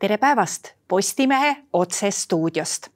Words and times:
tere 0.00 0.18
päevast 0.18 0.68
Postimehe 0.88 1.56
otsestuudiost. 1.72 2.88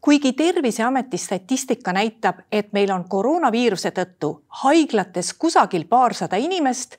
kuigi 0.00 0.32
Terviseameti 0.32 1.18
statistika 1.18 1.92
näitab, 1.92 2.38
et 2.52 2.72
meil 2.72 2.90
on 2.90 3.08
koroonaviiruse 3.08 3.90
tõttu 3.90 4.44
haiglates 4.48 5.34
kusagil 5.34 5.84
paarsada 5.84 6.36
inimest, 6.36 6.96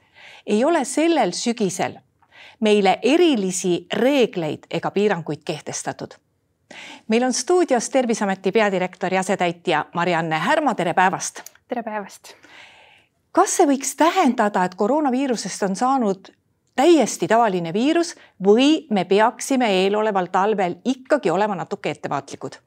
ei 0.47 0.65
ole 0.65 0.85
sellel 0.85 1.31
sügisel 1.31 1.95
meile 2.59 2.99
erilisi 3.01 3.87
reegleid 3.93 4.67
ega 4.71 4.91
piiranguid 4.91 5.41
kehtestatud. 5.45 6.11
meil 7.07 7.23
on 7.23 7.33
stuudios 7.33 7.89
Terviseameti 7.89 8.51
peadirektori 8.51 9.17
asetäitja 9.17 9.85
Marianne 9.93 10.39
Härma, 10.39 10.75
tere 10.75 10.93
päevast. 10.93 11.41
tere 11.67 11.83
päevast. 11.83 12.33
kas 13.31 13.57
see 13.57 13.65
võiks 13.65 13.95
tähendada, 13.95 14.63
et 14.63 14.75
koroonaviirusest 14.75 15.63
on 15.63 15.75
saanud 15.75 16.34
täiesti 16.75 17.27
tavaline 17.27 17.73
viirus 17.73 18.15
või 18.43 18.85
me 18.91 19.05
peaksime 19.05 19.69
eeloleval 19.83 20.27
talvel 20.31 20.79
ikkagi 20.85 21.31
olema 21.31 21.55
natuke 21.55 21.93
ettevaatlikud? 21.95 22.59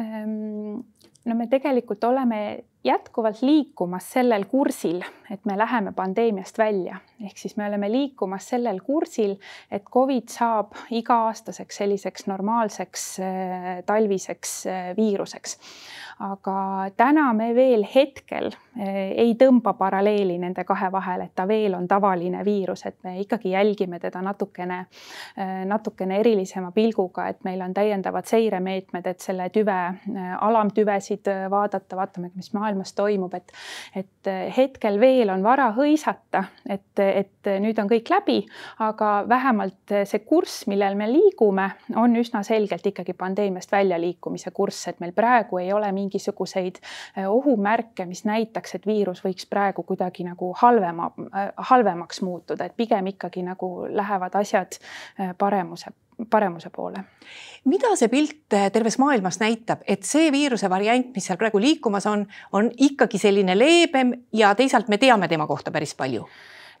Ehm, 0.00 0.80
no 1.24 1.34
me 1.34 1.46
tegelikult 1.50 2.04
oleme 2.04 2.40
jätkuvalt 2.84 3.42
liikumas 3.42 4.12
sellel 4.12 4.44
kursil, 4.44 5.02
et 5.30 5.44
me 5.44 5.58
läheme 5.58 5.92
pandeemiast 5.92 6.58
välja, 6.58 6.96
ehk 7.24 7.38
siis 7.38 7.56
me 7.56 7.66
oleme 7.66 7.90
liikumas 7.92 8.48
sellel 8.48 8.78
kursil, 8.80 9.34
et 9.70 9.84
Covid 9.92 10.30
saab 10.30 10.76
iga-aastaseks 10.94 11.82
selliseks 11.82 12.28
normaalseks 12.30 13.06
äh, 13.20 13.66
talviseks 13.86 14.54
äh, 14.66 14.90
viiruseks. 14.96 15.58
aga 16.18 16.90
täna 16.96 17.32
me 17.32 17.54
veel 17.54 17.84
hetkel 17.94 18.46
äh, 18.46 18.94
ei 19.26 19.34
tõmba 19.38 19.74
paralleeli 19.78 20.38
nende 20.38 20.64
kahe 20.64 20.92
vahel, 20.92 21.26
et 21.26 21.34
ta 21.34 21.48
veel 21.48 21.74
on 21.74 21.88
tavaline 21.88 22.44
viirus, 22.44 22.86
et 22.86 22.96
me 23.02 23.18
ikkagi 23.20 23.50
jälgime 23.50 23.98
teda 23.98 24.22
natukene, 24.22 24.84
natukene 25.66 26.18
erilisema 26.20 26.70
pilguga, 26.72 27.28
et 27.28 27.44
meil 27.44 27.60
on 27.62 27.74
täiendavad 27.74 28.26
seiremeetmed, 28.26 29.06
et 29.06 29.20
selle 29.20 29.50
tüve 29.54 29.76
alamtüvesid 30.40 31.30
vaadata, 31.50 31.96
vaatame, 31.96 32.30
mis 32.34 32.52
maailmas 32.54 32.67
maailmas 32.68 32.92
toimub, 32.92 33.34
et, 33.34 33.52
et 33.96 34.30
hetkel 34.56 35.00
veel 35.00 35.30
on 35.32 35.42
vara 35.42 35.70
hõisata, 35.76 36.44
et, 36.68 37.00
et 37.00 37.50
nüüd 37.62 37.78
on 37.80 37.88
kõik 37.90 38.10
läbi, 38.12 38.38
aga 38.84 39.24
vähemalt 39.28 39.94
see 40.08 40.20
kurss, 40.28 40.66
millel 40.68 40.96
me 40.98 41.08
liigume, 41.10 41.68
on 41.96 42.16
üsna 42.20 42.42
selgelt 42.46 42.86
ikkagi 42.86 43.14
pandeemiast 43.18 43.72
väljaliikumise 43.72 44.52
kurss, 44.56 44.88
et 44.90 45.00
meil 45.00 45.14
praegu 45.16 45.62
ei 45.62 45.72
ole 45.72 45.90
mingisuguseid 45.92 46.80
eh, 46.82 47.28
ohumärke, 47.28 48.06
mis 48.06 48.24
näitaks, 48.28 48.76
et 48.78 48.86
viirus 48.88 49.22
võiks 49.24 49.48
praegu 49.50 49.84
kuidagi 49.88 50.26
nagu 50.28 50.52
halvema, 50.60 51.10
eh, 51.28 51.48
halvemaks 51.70 52.22
muutuda, 52.26 52.68
et 52.68 52.76
pigem 52.76 53.14
ikkagi 53.14 53.46
nagu 53.46 53.88
lähevad 53.88 54.36
asjad 54.42 54.78
eh, 55.18 55.32
paremuse 55.38 55.94
paremuse 56.30 56.70
poole. 56.74 57.04
mida 57.64 57.94
see 57.96 58.08
pilt 58.08 58.52
eh, 58.52 58.70
terves 58.72 58.98
maailmas 58.98 59.40
näitab, 59.40 59.82
et 59.86 60.02
see 60.02 60.32
viiruse 60.32 60.70
variant, 60.70 61.10
mis 61.14 61.26
seal 61.26 61.38
praegu 61.38 61.60
liikumas 61.60 62.06
on, 62.06 62.26
on 62.52 62.70
ikkagi 62.76 63.18
selline 63.18 63.58
leebem 63.58 64.14
ja 64.32 64.54
teisalt 64.54 64.88
me 64.88 64.98
teame 64.98 65.28
tema 65.28 65.46
kohta 65.46 65.70
päris 65.70 65.94
palju 65.94 66.26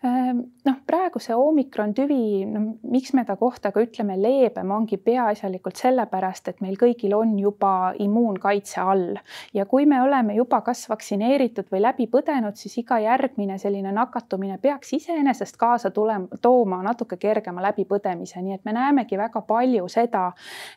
noh, 0.02 0.76
praegu 0.86 1.18
see 1.22 1.34
omikron 1.34 1.90
tüvi, 1.96 2.44
no 2.46 2.60
miks 2.86 3.10
me 3.16 3.24
ta 3.26 3.34
kohta 3.36 3.72
ka 3.74 3.82
ütleme 3.82 4.14
leebem, 4.20 4.70
ongi 4.70 4.96
peaasjalikult 5.02 5.80
sellepärast, 5.80 6.52
et 6.52 6.60
meil 6.62 6.76
kõigil 6.78 7.16
on 7.16 7.32
juba 7.38 7.92
immuunkaitse 7.98 8.80
all. 8.80 9.18
Ja 9.54 9.66
kui 9.66 9.86
me 9.90 9.98
oleme 10.02 10.36
juba 10.38 10.60
kas 10.66 10.84
vaktsineeritud 10.90 11.66
või 11.72 11.82
läbi 11.82 12.06
põdenud, 12.10 12.54
siis 12.60 12.78
iga 12.78 13.00
järgmine 13.02 13.58
selline 13.58 13.92
nakatumine 13.94 14.60
peaks 14.62 14.92
iseenesest 15.00 15.58
kaasa 15.58 15.90
tulema, 15.90 16.38
tooma 16.42 16.78
natuke 16.86 17.18
kergema 17.18 17.64
läbipõdemise, 17.66 18.42
nii 18.44 18.58
et 18.58 18.64
me 18.68 18.76
näemegi 18.76 19.18
väga 19.18 19.42
palju 19.48 19.88
seda, 19.90 20.28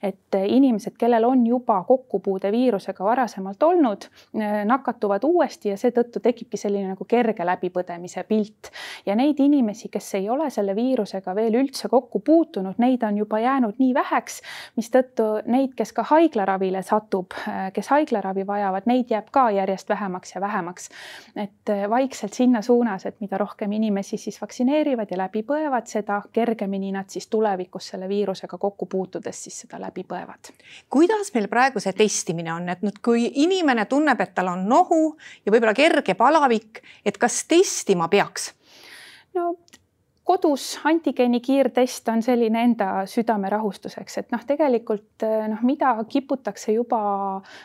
et 0.01 0.39
inimesed, 0.41 0.97
kellel 0.97 1.29
on 1.29 1.45
juba 1.45 1.81
kokkupuude 1.87 2.51
viirusega 2.51 3.05
varasemalt 3.05 3.63
olnud, 3.63 4.09
nakatuvad 4.65 5.23
uuesti 5.29 5.69
ja 5.69 5.77
seetõttu 5.77 6.23
tekibki 6.23 6.57
selline 6.57 6.95
nagu 6.95 7.05
kerge 7.05 7.45
läbipõdemise 7.45 8.25
pilt. 8.25 8.71
Ja 9.05 9.10
neid 9.15 9.39
inimesi, 9.39 9.89
kes 9.91 10.13
ei 10.19 10.29
ole 10.29 10.49
selle 10.49 10.75
viirusega 10.75 11.35
veel 11.35 11.55
üldse 11.61 11.89
kokku 11.89 12.19
puutunud, 12.25 12.77
neid 12.81 13.03
on 13.03 13.17
juba 13.17 13.39
jäänud 13.39 13.79
nii 13.81 13.93
väheks, 13.93 14.41
mistõttu 14.77 15.27
neid, 15.51 15.73
kes 15.77 15.93
ka 15.97 16.05
haiglaravile 16.11 16.83
satub, 16.85 17.35
kes 17.73 17.91
haiglaravi 17.93 18.45
vajavad, 18.47 18.87
neid 18.89 19.11
jääb 19.11 19.31
ka 19.31 19.49
järjest 19.55 19.89
vähemaks 19.89 20.35
ja 20.35 20.41
vähemaks. 20.41 20.89
et 21.35 21.69
äh, 21.69 21.89
vaikselt 21.89 22.33
sinna 22.33 22.61
suunas, 22.61 23.05
et 23.05 23.19
mida 23.21 23.37
rohkem 23.37 23.71
inimesi 23.71 24.17
siis 24.17 24.41
vaktsineerivad 24.41 25.11
ja 25.11 25.17
läbi 25.17 25.43
põevad, 25.43 25.87
seda 25.87 26.21
kergemini 26.33 26.91
nad 26.91 27.09
siis 27.09 27.27
tulevikus 27.27 27.87
selle 27.87 28.09
viirusega 28.09 28.57
kokku 28.57 28.85
puutudes 28.85 29.43
siis 29.43 29.59
seda 29.65 29.81
läbi 29.81 30.03
põevad. 30.03 30.53
kuidas 30.89 31.33
meil 31.33 31.47
praegu 31.47 31.79
see 31.79 31.93
testimine 31.93 32.53
on, 32.53 32.69
et 32.69 32.81
nüüd, 32.81 33.01
kui 33.03 33.27
inimene 33.43 33.85
tunneb, 33.85 34.21
et 34.21 34.33
tal 34.35 34.51
on 34.53 34.65
nohu 34.69 35.17
ja 35.45 35.51
võib-olla 35.51 35.73
kerge 35.73 36.13
palavik, 36.13 36.81
et 37.05 37.17
kas 37.17 37.43
testima 37.47 38.07
peaks? 38.07 38.51
No 39.33 39.57
kodus 40.31 40.79
antigeeni 40.83 41.39
kiirtest 41.43 42.07
on 42.09 42.21
selline 42.23 42.61
enda 42.63 42.87
südame 43.09 43.49
rahustuseks, 43.51 44.17
et 44.21 44.29
noh, 44.31 44.43
tegelikult 44.47 45.25
eh, 45.27 45.47
noh, 45.51 45.59
mida 45.67 45.91
kiputakse 46.07 46.71
juba 46.71 46.99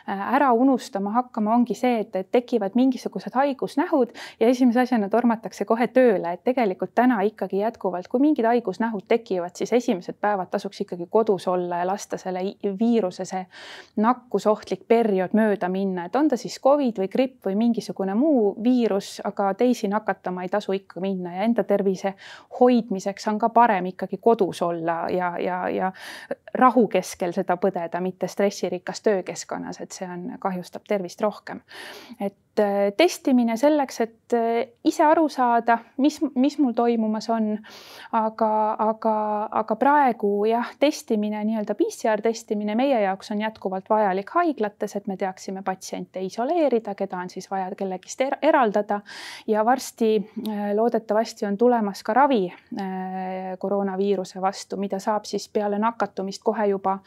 eh, 0.09 0.23
ära 0.35 0.49
unustama 0.57 1.13
hakkama, 1.15 1.55
ongi 1.55 1.77
see, 1.79 2.01
et, 2.03 2.17
et 2.19 2.31
tekivad 2.35 2.75
mingisugused 2.75 3.37
haigusnähud 3.39 4.15
ja 4.41 4.49
esimese 4.51 4.83
asjana 4.83 5.09
tormatakse 5.13 5.67
kohe 5.69 5.87
tööle, 5.95 6.33
et 6.35 6.43
tegelikult 6.49 6.95
täna 6.99 7.21
ikkagi 7.29 7.61
jätkuvalt, 7.61 8.09
kui 8.11 8.25
mingid 8.25 8.49
haigusnähud 8.51 9.07
tekivad, 9.09 9.55
siis 9.55 9.71
esimesed 9.79 10.19
päevad 10.21 10.51
tasuks 10.51 10.83
ikkagi 10.83 11.07
kodus 11.11 11.47
olla 11.53 11.85
ja 11.85 11.87
lasta 11.87 12.19
selle 12.19 12.43
viiruse 12.81 13.29
see 13.29 13.45
nakkusohtlik 14.03 14.83
periood 14.91 15.39
mööda 15.39 15.71
minna, 15.71 16.09
et 16.09 16.19
on 16.19 16.33
ta 16.33 16.41
siis 16.41 16.59
Covid 16.63 16.99
või 17.05 17.13
gripp 17.15 17.47
või 17.47 17.55
mingisugune 17.63 18.19
muu 18.19 18.57
viirus, 18.65 19.21
aga 19.25 19.53
teisi 19.55 19.87
nakatama 19.93 20.43
ei 20.43 20.51
tasu 20.51 20.75
ikka 20.75 21.05
minna 21.05 21.37
ja 21.39 21.47
enda 21.47 21.63
tervise 21.63 22.17
hoidmiseks 22.61 23.29
on 23.29 23.39
ka 23.39 23.49
parem 23.49 23.87
ikkagi 23.93 24.19
kodus 24.23 24.63
olla 24.63 25.07
ja, 25.13 25.35
ja, 25.39 25.61
ja 25.69 25.93
rahu 26.55 26.87
keskel 26.89 27.33
seda 27.37 27.57
põdeda, 27.61 28.01
mitte 28.01 28.29
stressirikas 28.29 29.03
töökeskkonnas, 29.03 29.81
et 29.81 29.93
see 29.93 30.09
on, 30.09 30.33
kahjustab 30.41 30.87
tervist 30.89 31.21
rohkem. 31.21 31.61
et 32.21 32.37
Äh, 32.61 32.93
testimine 32.97 33.57
selleks, 33.57 33.99
et 34.01 34.33
äh, 34.33 34.69
ise 34.85 35.05
aru 35.05 35.27
saada, 35.29 35.77
mis, 36.01 36.17
mis 36.41 36.55
mul 36.59 36.73
toimumas 36.73 37.29
on. 37.31 37.57
aga, 38.17 38.49
aga, 38.81 39.15
aga 39.61 39.77
praegu 39.77 40.31
jah, 40.49 40.71
testimine, 40.81 41.43
nii-öelda 41.45 41.75
PCR 41.77 42.23
testimine 42.25 42.75
meie 42.79 43.01
jaoks 43.03 43.31
on 43.35 43.43
jätkuvalt 43.43 43.91
vajalik 43.91 44.31
haiglates, 44.39 44.97
et 44.97 45.07
me 45.11 45.17
teaksime 45.21 45.63
patsiente 45.67 46.23
isoleerida, 46.25 46.95
keda 46.97 47.19
on 47.21 47.29
siis 47.31 47.51
vaja 47.51 47.69
kellegist 47.77 48.25
er 48.25 48.39
eraldada. 48.43 49.01
ja 49.47 49.65
varsti 49.65 50.11
äh, 50.23 50.71
loodetavasti 50.75 51.47
on 51.47 51.59
tulemas 51.61 52.03
ka 52.03 52.15
ravi 52.15 52.46
koroonaviiruse 53.59 54.41
vastu, 54.41 54.77
mida 54.77 54.99
saab 55.03 55.25
siis 55.25 55.49
peale 55.49 55.79
nakatumist 55.79 56.43
kohe 56.45 56.67
juba 56.71 56.99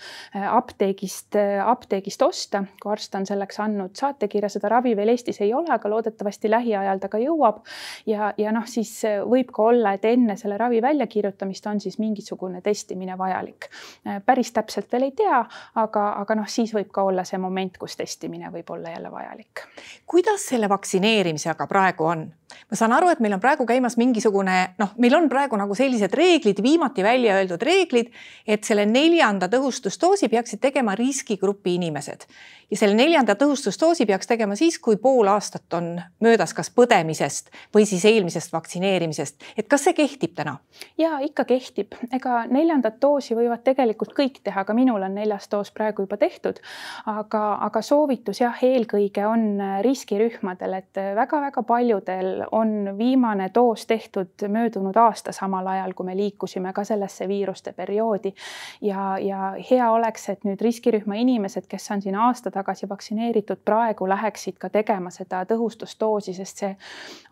apteegist, 0.52 1.36
apteegist 1.66 2.22
osta, 2.22 2.64
kui 2.82 2.92
arst 2.92 3.16
on 3.16 3.26
selleks 3.30 3.60
andnud 3.64 3.96
saatekirja, 4.00 4.50
seda 4.50 4.70
ravi 4.70 4.96
veel 4.98 5.14
Eestis 5.14 5.42
ei 5.42 5.54
ole, 5.54 5.72
aga 5.74 5.90
loodetavasti 5.90 6.50
lähiajal 6.52 7.00
ta 7.00 7.10
ka 7.10 7.20
jõuab. 7.22 7.62
ja, 8.06 8.34
ja 8.38 8.54
noh, 8.56 8.66
siis 8.68 8.92
äh, 9.08 9.20
võib 9.26 9.52
ka 9.56 9.70
olla, 9.72 9.94
et 9.98 10.06
enne 10.06 10.36
selle 10.40 10.58
ravi 10.58 10.82
väljakirjutamist 10.82 11.68
on 11.68 11.82
siis 11.84 12.00
mingisugune 12.00 12.62
testimine 12.62 13.18
vajalik. 13.18 13.70
Äh, 14.08 14.22
päris 14.26 14.52
täpselt 14.56 14.92
veel 14.92 15.10
ei 15.10 15.16
tea, 15.18 15.44
aga, 15.76 16.06
aga 16.24 16.40
noh, 16.42 16.48
siis 16.48 16.74
võib 16.76 16.92
ka 16.94 17.04
olla 17.10 17.26
see 17.28 17.40
moment, 17.42 17.78
kus 17.78 17.98
testimine 18.00 18.52
võib 18.54 18.70
olla 18.76 18.96
jälle 18.96 19.12
vajalik. 19.12 19.66
kuidas 20.08 20.46
selle 20.52 20.70
vaktsineerimisega 20.70 21.68
praegu 21.68 22.06
on? 22.06 22.30
ma 22.70 22.78
saan 22.78 22.94
aru, 22.94 23.10
et 23.14 23.20
meil 23.20 23.36
on 23.36 23.42
praegu 23.42 23.66
käimas 23.70 23.98
mingisugune 23.98 24.56
noh, 24.80 24.94
meil 24.98 25.16
on 25.18 25.19
praegu 25.28 25.60
nagu 25.60 25.76
sellised 25.76 26.14
reeglid, 26.16 26.62
viimati 26.64 27.04
välja 27.04 27.36
öeldud 27.36 27.66
reeglid, 27.66 28.14
et 28.48 28.64
selle 28.64 28.86
neljanda 28.86 29.50
tõhustusdoosi 29.52 30.30
peaksid 30.32 30.64
tegema 30.64 30.96
riskigrupi 30.96 31.76
inimesed 31.76 32.24
ja 32.72 32.78
selle 32.78 32.96
neljanda 32.98 33.34
tõhustusdoosi 33.40 34.06
peaks 34.10 34.30
tegema 34.30 34.56
siis, 34.58 34.78
kui 34.80 34.98
pool 35.02 35.28
aastat 35.32 35.74
on 35.74 35.90
möödas 36.24 36.54
kas 36.54 36.70
põdemisest 36.74 37.50
või 37.76 37.86
siis 37.90 38.06
eelmisest 38.06 38.54
vaktsineerimisest. 38.54 39.44
et 39.58 39.68
kas 39.68 39.84
see 39.88 39.94
kehtib 39.98 40.36
täna? 40.36 40.58
ja 40.98 41.20
ikka 41.26 41.46
kehtib, 41.50 41.98
ega 42.14 42.44
neljandat 42.50 43.00
doosi 43.02 43.36
võivad 43.36 43.64
tegelikult 43.66 44.14
kõik 44.18 44.42
teha, 44.44 44.64
ka 44.66 44.74
minul 44.74 45.04
on 45.04 45.16
neljas 45.16 45.50
doos 45.52 45.72
praegu 45.72 46.06
juba 46.06 46.18
tehtud. 46.18 46.62
aga, 47.06 47.44
aga 47.70 47.82
soovitus 47.82 48.42
jah, 48.42 48.64
eelkõige 48.64 49.26
on 49.28 49.62
riskirühmadel, 49.86 50.74
et 50.84 51.02
väga-väga 51.16 51.64
paljudel 51.64 52.46
on 52.52 52.98
viimane 52.98 53.50
doos 53.54 53.86
tehtud 53.86 54.48
möödunud 54.48 54.98
aasta 55.10 55.34
samal 55.36 55.68
ajal, 55.68 55.94
kui 55.98 56.06
me 56.06 56.16
liikusime 56.18 56.74
ka 56.74 56.84
sellesse 56.88 57.28
viiruste 57.28 57.74
perioodi. 57.74 58.34
ja, 58.82 59.18
ja 59.18 59.54
hea 59.72 59.92
oleks, 59.92 60.30
et 60.30 60.46
nüüd 60.48 60.62
riskirühma 60.62 61.18
inimesed, 61.20 61.68
kes 61.70 61.92
on 61.92 62.02
siin 62.02 62.16
aasta 62.16 62.52
tagasi 62.52 62.90
vaktsineeritud, 62.90 63.64
praegu 63.66 64.08
läheksid 64.10 64.58
ka 64.62 64.70
tegema 64.70 65.12
seda 65.14 65.44
tõhustusdoosi, 65.50 66.34
sest 66.38 66.64
see 66.64 66.72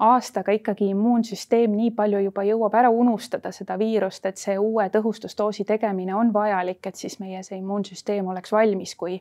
aastaga 0.04 0.56
ikkagi 0.58 0.92
immuunsüsteem 0.94 1.76
nii 1.78 1.92
palju 1.98 2.22
juba 2.28 2.46
jõuab 2.48 2.78
ära 2.82 2.92
unustada 2.94 3.52
seda 3.56 3.78
viirust, 3.80 4.26
et 4.26 4.38
see 4.42 4.58
uue 4.60 4.90
tõhustusdoosi 4.94 5.66
tegemine 5.68 6.16
on 6.16 6.34
vajalik, 6.34 6.86
et 6.88 6.96
siis 6.96 7.20
meie 7.24 7.44
see 7.44 7.60
immuunsüsteem 7.62 8.28
oleks 8.28 8.52
valmis, 8.52 8.96
kui, 8.96 9.20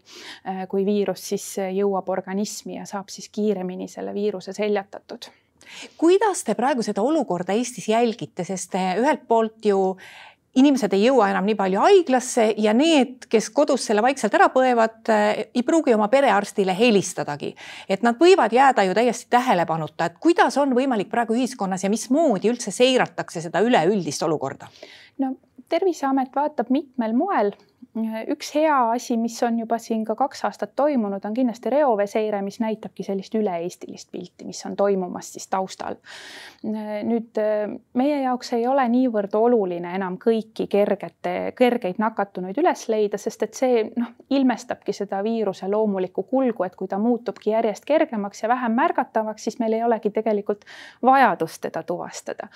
kui 0.68 0.86
viirus 0.86 1.28
siis 1.32 1.48
jõuab 1.80 2.08
organismi 2.12 2.80
ja 2.80 2.86
saab 2.86 3.12
siis 3.12 3.28
kiiremini 3.32 3.88
selle 3.88 4.14
viiruse 4.14 4.56
seljatatud 4.56 5.30
kuidas 5.98 6.44
te 6.44 6.54
praegu 6.54 6.82
seda 6.82 7.02
olukorda 7.02 7.56
Eestis 7.56 7.88
jälgite, 7.88 8.44
sest 8.44 8.74
ühelt 8.74 9.26
poolt 9.28 9.64
ju 9.66 9.96
inimesed 10.56 10.94
ei 10.96 11.04
jõua 11.04 11.28
enam 11.30 11.46
nii 11.46 11.56
palju 11.58 11.80
haiglasse 11.82 12.46
ja 12.62 12.72
need, 12.76 13.26
kes 13.30 13.50
kodus 13.54 13.84
selle 13.88 14.02
vaikselt 14.04 14.34
ära 14.38 14.48
põevad, 14.52 15.10
ei 15.52 15.64
pruugi 15.66 15.94
oma 15.94 16.08
perearstile 16.12 16.74
helistadagi. 16.76 17.54
et 17.88 18.02
nad 18.02 18.16
võivad 18.20 18.52
jääda 18.52 18.86
ju 18.86 18.94
täiesti 18.94 19.30
tähelepanuta, 19.30 20.06
et 20.06 20.18
kuidas 20.20 20.56
on 20.56 20.72
võimalik 20.74 21.10
praegu 21.10 21.36
ühiskonnas 21.36 21.84
ja 21.84 21.90
mismoodi 21.92 22.48
üldse 22.48 22.70
seiratakse 22.70 23.40
seda 23.40 23.60
üleüldist 23.60 24.22
olukorda? 24.22 24.68
no 25.18 25.34
Terviseamet 25.68 26.30
vaatab 26.34 26.68
mitmel 26.70 27.12
moel 27.16 27.50
üks 28.28 28.50
hea 28.54 28.76
asi, 28.92 29.16
mis 29.16 29.36
on 29.42 29.58
juba 29.58 29.78
siin 29.80 30.04
ka 30.04 30.14
kaks 30.18 30.44
aastat 30.44 30.74
toimunud, 30.76 31.24
on 31.24 31.34
kindlasti 31.34 31.70
reoveeseire, 31.72 32.42
mis 32.44 32.58
näitabki 32.60 33.04
sellist 33.06 33.34
üle-eestilist 33.38 34.10
pilti, 34.12 34.44
mis 34.44 34.60
on 34.68 34.76
toimumas 34.76 35.32
siis 35.32 35.48
taustal. 35.48 35.96
nüüd 37.06 37.38
meie 37.94 38.16
jaoks 38.22 38.52
ei 38.52 38.66
ole 38.66 38.84
niivõrd 38.90 39.34
oluline 39.38 39.94
enam 39.94 40.18
kõiki 40.20 40.66
kergete, 40.68 41.52
kergeid 41.56 42.00
nakatunuid 42.02 42.58
üles 42.60 42.86
leida, 42.92 43.18
sest 43.18 43.42
et 43.46 43.54
see 43.54 43.84
noh, 43.96 44.12
ilmestabki 44.30 44.92
seda 44.92 45.22
viiruse 45.24 45.68
loomulikku 45.68 46.26
kulgu, 46.28 46.66
et 46.66 46.76
kui 46.76 46.88
ta 46.88 46.98
muutubki 46.98 47.54
järjest 47.54 47.84
kergemaks 47.88 48.42
ja 48.42 48.52
vähem 48.52 48.76
märgatavaks, 48.76 49.48
siis 49.48 49.58
meil 49.62 49.78
ei 49.78 49.84
olegi 49.86 50.10
tegelikult 50.10 50.66
vajadust 51.02 51.62
teda 51.68 51.82
tuvastada. 51.82 52.48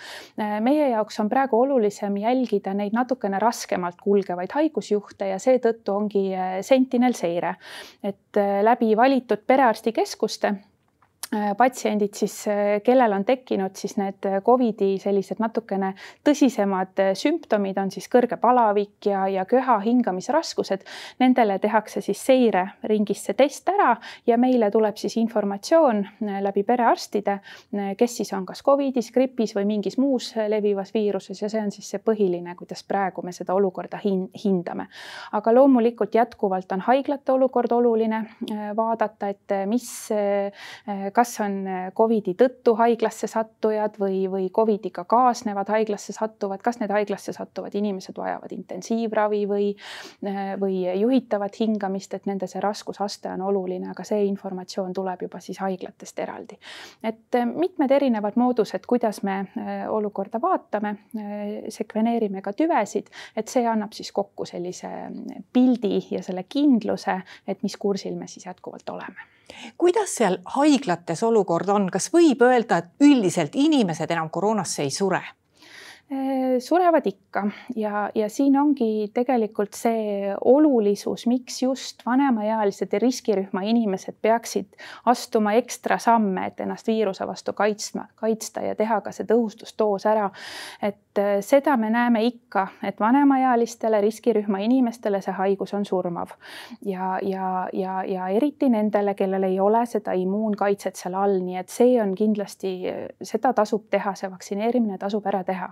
meie 0.60 0.88
jaoks 0.90 1.20
on 1.20 1.28
praegu 1.28 1.60
olulisem 1.60 2.16
jälgida 2.16 2.74
neid 2.74 2.92
natukene 2.92 3.38
raskemalt 3.38 4.00
kulgevaid 4.02 4.52
haigusjuhte 4.54 5.29
ja 5.30 5.38
seetõttu 5.42 5.94
ongi 5.96 6.24
äh, 6.34 6.58
Sentinel 6.66 7.16
seire, 7.18 7.54
et 8.02 8.40
äh, 8.40 8.60
läbi 8.66 8.92
valitud 8.96 9.46
perearstikeskuste 9.46 10.54
patsiendid 11.56 12.14
siis, 12.14 12.48
äh, 12.48 12.80
kellel 12.82 13.12
on 13.12 13.24
tekkinud 13.24 13.76
siis 13.78 13.94
need 14.00 14.26
äh, 14.26 14.40
Covidi 14.42 14.96
sellised 14.98 15.38
natukene 15.38 15.92
tõsisemad 16.26 16.98
sümptomid, 17.14 17.78
on 17.78 17.92
siis 17.94 18.08
kõrge 18.10 18.34
palavik 18.40 19.06
ja, 19.06 19.28
ja 19.30 19.44
köha 19.46 19.78
hingamisraskused. 19.84 20.82
Nendele 21.22 21.60
tehakse 21.62 22.02
siis 22.02 22.18
seireringis 22.26 23.22
see 23.28 23.36
test 23.38 23.70
ära 23.70 23.92
ja 24.26 24.38
meile 24.42 24.72
tuleb 24.74 24.98
siis 24.98 25.14
informatsioon 25.22 26.02
läbi 26.42 26.64
perearstide, 26.66 27.38
kes 27.98 28.16
siis 28.20 28.32
on 28.34 28.46
kas 28.48 28.64
Covidis, 28.66 29.12
gripis 29.14 29.54
või 29.54 29.68
mingis 29.68 29.98
muus 30.02 30.32
levivas 30.34 30.90
viiruses 30.94 31.42
ja 31.42 31.50
see 31.52 31.62
on 31.62 31.70
siis 31.70 31.92
see 31.94 32.02
põhiline, 32.02 32.56
kuidas 32.58 32.82
praegu 32.88 33.22
me 33.22 33.32
seda 33.36 33.54
olukorda 33.54 34.00
hin 34.02 34.26
hindame. 34.44 34.88
aga 35.32 35.54
loomulikult 35.54 36.14
jätkuvalt 36.14 36.72
on 36.72 36.82
haiglate 36.88 37.32
olukord 37.32 37.72
oluline 37.72 38.24
vaadata, 38.76 39.28
et 39.30 39.56
mis 39.70 39.90
kas 41.20 41.40
on 41.44 41.56
äh, 41.68 41.92
Covidi 41.96 42.32
tõttu 42.38 42.72
haiglasse 42.78 43.28
sattujad 43.28 43.98
või, 44.00 44.22
või 44.32 44.46
Covidiga 44.54 45.04
kaasnevad 45.08 45.68
haiglasse 45.68 46.14
sattuvad, 46.16 46.62
kas 46.64 46.78
need 46.80 46.92
haiglasse 46.94 47.34
sattuvad 47.36 47.74
inimesed 47.76 48.16
vajavad 48.16 48.52
intensiivravi 48.56 49.40
või, 49.50 49.66
äh, 50.24 50.54
või 50.60 50.78
juhitavat 51.00 51.58
hingamist, 51.60 52.14
et 52.16 52.28
nende 52.30 52.48
see 52.48 52.62
raskusaste 52.64 53.28
on 53.34 53.44
oluline, 53.50 53.90
aga 53.92 54.06
see 54.08 54.22
informatsioon 54.30 54.94
tuleb 54.96 55.26
juba 55.26 55.42
siis 55.44 55.60
haiglatest 55.60 56.22
eraldi. 56.24 56.56
et 57.04 57.36
äh, 57.36 57.44
mitmed 57.46 57.90
erinevad 57.90 58.38
moodused, 58.40 58.86
kuidas 58.88 59.22
me 59.22 59.36
olukorda 59.88 60.40
vaatame, 60.40 60.94
sekveneerime 61.68 62.40
ka 62.42 62.52
tüvesid, 62.56 63.10
et 63.36 63.48
see 63.48 63.66
annab 63.68 63.92
siis 63.96 64.12
kokku 64.12 64.46
sellise 64.48 64.88
pildi 65.52 66.00
ja 66.10 66.22
selle 66.22 66.46
kindluse, 66.48 67.20
et 67.46 67.62
mis 67.62 67.76
kursil 67.76 68.16
me 68.16 68.28
siis 68.30 68.46
jätkuvalt 68.46 68.88
oleme 68.94 69.28
kuidas 69.78 70.14
seal 70.14 70.38
haiglates 70.54 71.22
olukord 71.22 71.68
on, 71.68 71.90
kas 71.90 72.10
võib 72.12 72.42
öelda, 72.42 72.78
et 72.78 73.06
üldiselt 73.06 73.54
inimesed 73.54 74.10
enam 74.10 74.30
koroonasse 74.30 74.82
ei 74.82 74.90
sure? 74.90 75.22
Äh, 76.12 76.58
surevad 76.58 77.06
ikka. 77.06 77.46
Ja, 77.76 78.10
ja 78.14 78.28
siin 78.28 78.56
ongi 78.58 79.10
tegelikult 79.14 79.76
see 79.78 80.32
olulisus, 80.44 81.22
miks 81.30 81.62
just 81.62 82.02
vanemaealised 82.06 82.90
ja 82.92 82.98
riskirühma 82.98 83.62
inimesed 83.62 84.16
peaksid 84.22 84.66
astuma 85.06 85.52
ekstra 85.54 86.00
samme, 86.02 86.48
et 86.50 86.60
ennast 86.60 86.90
viiruse 86.90 87.26
vastu 87.26 87.52
kaitsma, 87.54 88.08
kaitsta 88.18 88.64
ja 88.66 88.74
teha 88.74 88.98
ka 89.06 89.12
see 89.14 89.28
tõhustusdoos 89.28 90.08
ära. 90.10 90.30
et 90.82 91.18
äh, 91.18 91.38
seda 91.46 91.76
me 91.76 91.92
näeme 91.94 92.24
ikka, 92.26 92.66
et 92.82 92.98
vanemaealistele 93.00 94.00
riskirühma 94.00 94.58
inimestele 94.66 95.22
see 95.22 95.36
haigus 95.38 95.74
on 95.78 95.86
surmav. 95.86 96.34
Ja, 96.82 97.20
ja, 97.22 97.68
ja, 97.72 98.02
ja 98.02 98.28
eriti 98.28 98.68
nendele, 98.68 99.14
kellel 99.14 99.46
ei 99.46 99.60
ole 99.60 99.86
seda 99.86 100.18
immuunkaitset 100.18 100.96
seal 100.96 101.14
all, 101.14 101.38
nii 101.38 101.62
et 101.62 101.70
see 101.70 102.02
on 102.02 102.18
kindlasti, 102.18 102.74
seda 103.22 103.54
tasub 103.54 103.86
teha, 103.90 104.14
see 104.18 104.30
vaktsineerimine 104.30 104.98
tasub 104.98 105.30
ära 105.30 105.44
teha 105.46 105.70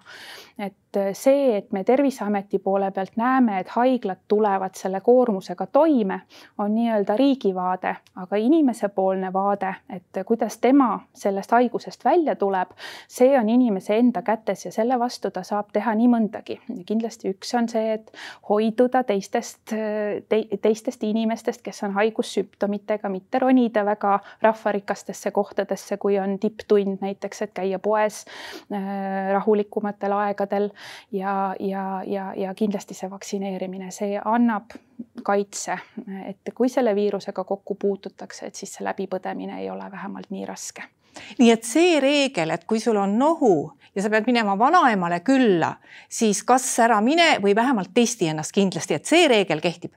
et 0.58 0.98
see, 1.12 1.56
et 1.56 1.72
me 1.72 1.84
Terviseameti 1.84 2.58
poole 2.58 2.90
pealt 2.90 3.16
näeme, 3.16 3.58
et 3.60 3.68
haiglad 3.68 4.24
tulevad 4.28 4.74
selle 4.74 5.00
koormusega 5.00 5.66
toime, 5.66 6.20
on 6.58 6.74
nii-öelda 6.74 7.16
riigi 7.16 7.54
vaade, 7.54 7.94
aga 8.16 8.36
inimesepoolne 8.36 9.32
vaade, 9.32 9.74
et 9.90 10.20
kuidas 10.26 10.58
tema 10.58 11.00
sellest 11.14 11.52
haigusest 11.52 12.04
välja 12.04 12.36
tuleb, 12.36 12.72
see 13.08 13.38
on 13.38 13.48
inimese 13.48 13.98
enda 13.98 14.22
kätes 14.22 14.64
ja 14.64 14.72
selle 14.72 14.98
vastu 14.98 15.30
ta 15.30 15.42
saab 15.42 15.72
teha 15.72 15.94
nii 15.94 16.08
mõndagi. 16.08 16.58
kindlasti 16.86 17.32
üks 17.34 17.54
on 17.58 17.68
see, 17.68 17.92
et 17.92 18.12
hoiduda 18.48 19.02
teistest 19.04 19.74
te,, 20.28 20.42
teistest 20.62 21.04
inimestest, 21.04 21.62
kes 21.62 21.82
on 21.82 21.94
haigussümptomitega, 21.98 23.08
mitte 23.08 23.38
ronida 23.38 23.84
väga 23.84 24.18
rahvarikastesse 24.42 25.30
kohtadesse, 25.30 25.96
kui 25.96 26.18
on 26.18 26.38
tipptund 26.38 26.98
näiteks, 27.04 27.42
et 27.42 27.54
käia 27.54 27.78
poes 27.78 28.24
äh, 28.72 29.32
rahulikumatel 29.32 30.12
aegadel 30.18 30.68
ja, 31.12 31.54
ja, 31.60 32.02
ja, 32.06 32.28
ja 32.36 32.54
kindlasti 32.54 32.94
see 32.94 33.10
vaktsineerimine, 33.10 33.90
see 33.94 34.18
annab 34.24 34.76
kaitse, 35.24 35.78
et 36.26 36.52
kui 36.54 36.68
selle 36.72 36.94
viirusega 36.94 37.44
kokku 37.44 37.74
puututakse, 37.74 38.46
et 38.46 38.58
siis 38.58 38.76
see 38.76 38.86
läbipõdemine 38.86 39.60
ei 39.62 39.70
ole 39.70 39.90
vähemalt 39.90 40.30
nii 40.34 40.46
raske. 40.48 40.86
Nii 41.38 41.50
et 41.50 41.66
see 41.66 41.98
reegel, 42.00 42.52
et 42.54 42.64
kui 42.68 42.80
sul 42.80 42.96
on 43.00 43.16
nohu 43.18 43.52
ja 43.94 44.04
sa 44.04 44.10
pead 44.12 44.28
minema 44.28 44.54
vanaemale 44.58 45.20
külla, 45.26 45.72
siis 46.08 46.44
kas 46.46 46.66
ära 46.84 47.00
mine 47.02 47.36
või 47.42 47.56
vähemalt 47.58 47.90
testi 47.94 48.28
ennast 48.30 48.54
kindlasti, 48.54 48.98
et 48.98 49.08
see 49.08 49.28
reegel 49.30 49.62
kehtib 49.64 49.96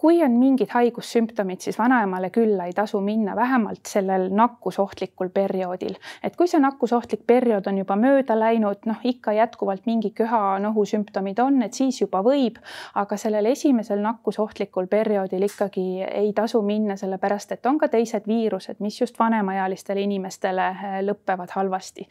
kui 0.00 0.22
on 0.24 0.30
mingid 0.40 0.70
haigussümptomid, 0.72 1.60
siis 1.60 1.78
vanaemale 1.78 2.30
külla 2.30 2.64
ei 2.64 2.72
tasu 2.72 3.00
minna, 3.04 3.34
vähemalt 3.36 3.86
sellel 3.88 4.28
nakkusohtlikul 4.32 5.28
perioodil. 5.28 5.94
et 6.22 6.36
kui 6.36 6.48
see 6.48 6.60
nakkusohtlik 6.60 7.26
periood 7.26 7.66
on 7.68 7.78
juba 7.78 7.96
mööda 8.00 8.38
läinud, 8.38 8.86
noh 8.88 9.04
ikka 9.04 9.32
jätkuvalt 9.36 9.84
mingi 9.86 10.10
köha-nohu 10.16 10.84
sümptomid 10.88 11.38
on, 11.44 11.62
et 11.62 11.76
siis 11.76 12.00
juba 12.00 12.22
võib, 12.24 12.56
aga 12.94 13.16
sellel 13.16 13.50
esimesel 13.52 14.00
nakkusohtlikul 14.00 14.88
perioodil 14.88 15.44
ikkagi 15.44 15.84
ei 16.08 16.32
tasu 16.32 16.62
minna, 16.62 16.96
sellepärast 16.96 17.52
et 17.52 17.66
on 17.66 17.78
ka 17.78 17.88
teised 17.92 18.24
viirused, 18.26 18.80
mis 18.80 19.00
just 19.00 19.18
vanemaealistele 19.18 20.00
inimestele 20.00 20.68
eh, 20.70 21.00
lõpevad 21.04 21.52
halvasti. 21.58 22.08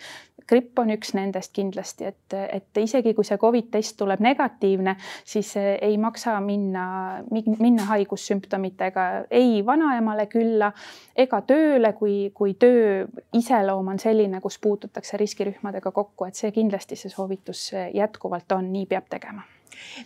gripp 0.49 0.79
on 0.79 0.89
üks 0.89 1.13
nendest 1.13 1.53
kindlasti, 1.53 2.05
et, 2.05 2.33
et 2.33 2.77
isegi 2.81 3.13
kui 3.13 3.25
see 3.25 3.37
Covid 3.37 3.67
test 3.71 3.97
tuleb 3.97 4.21
negatiivne, 4.21 4.95
siis 5.25 5.55
eh, 5.57 5.75
ei 5.81 5.97
maksa 5.97 6.39
minna, 6.41 6.85
minna 7.33 7.78
minna 7.79 7.87
haigussümptomitega 7.93 9.01
ei 9.31 9.65
vanaemale 9.65 10.25
külla 10.27 10.71
ega 11.15 11.41
tööle, 11.41 11.93
kui, 11.93 12.31
kui 12.33 12.53
töö 12.59 13.05
iseloom 13.33 13.93
on 13.93 13.99
selline, 13.99 14.41
kus 14.41 14.59
puututakse 14.59 15.17
riskirühmadega 15.17 15.91
kokku, 15.91 16.25
et 16.25 16.35
see 16.35 16.51
kindlasti 16.51 16.99
see 16.99 17.13
soovitus 17.13 17.71
jätkuvalt 17.93 18.51
on, 18.51 18.71
nii 18.73 18.85
peab 18.85 19.07
tegema 19.09 19.45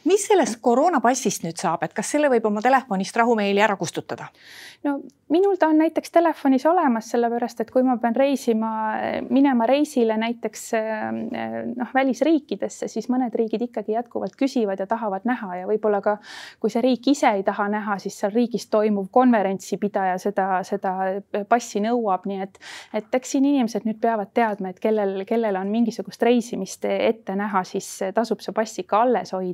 mis 0.10 0.28
sellest 0.28 0.60
koroonapassist 0.62 1.44
nüüd 1.48 1.60
saab, 1.60 1.84
et 1.84 1.94
kas 1.94 2.14
selle 2.16 2.30
võib 2.34 2.46
oma 2.50 2.62
telefonist 2.62 3.16
rahumeeli 3.18 3.62
ära 3.64 3.78
kustutada? 3.80 4.30
no 4.84 5.00
minul 5.34 5.56
ta 5.58 5.68
on 5.72 5.78
näiteks 5.78 6.12
telefonis 6.12 6.66
olemas, 6.70 7.08
sellepärast 7.14 7.64
et 7.64 7.72
kui 7.72 7.84
ma 7.86 7.96
pean 8.02 8.16
reisima, 8.16 8.70
minema 9.34 9.66
reisile 9.70 10.18
näiteks 10.20 10.66
noh, 11.78 11.94
välisriikidesse, 11.96 12.88
siis 12.92 13.08
mõned 13.10 13.34
riigid 13.40 13.64
ikkagi 13.66 13.96
jätkuvalt 13.96 14.36
küsivad 14.40 14.84
ja 14.84 14.88
tahavad 14.90 15.26
näha 15.26 15.62
ja 15.62 15.70
võib-olla 15.70 16.02
ka 16.06 16.18
kui 16.62 16.74
see 16.74 16.84
riik 16.86 17.08
ise 17.14 17.32
ei 17.40 17.46
taha 17.48 17.70
näha, 17.74 17.98
siis 18.04 18.20
seal 18.20 18.34
riigis 18.36 18.68
toimuv 18.74 19.08
konverentsipidaja 19.16 20.20
seda, 20.22 20.48
seda 20.68 20.94
passi 21.50 21.82
nõuab, 21.84 22.28
nii 22.30 22.42
et, 22.46 22.60
et 22.94 23.18
eks 23.18 23.36
siin 23.36 23.48
inimesed 23.50 23.88
nüüd 23.88 24.02
peavad 24.04 24.34
teadma, 24.36 24.74
et 24.74 24.84
kellel, 24.84 25.24
kellel 25.30 25.58
on 25.58 25.72
mingisugust 25.74 26.24
reisimist 26.28 26.86
ette 26.90 27.38
näha, 27.40 27.64
siis 27.68 27.90
tasub 28.14 28.44
see 28.44 28.54
pass 28.54 28.84
ikka 28.84 29.02
alles 29.08 29.34
hoida. 29.34 29.53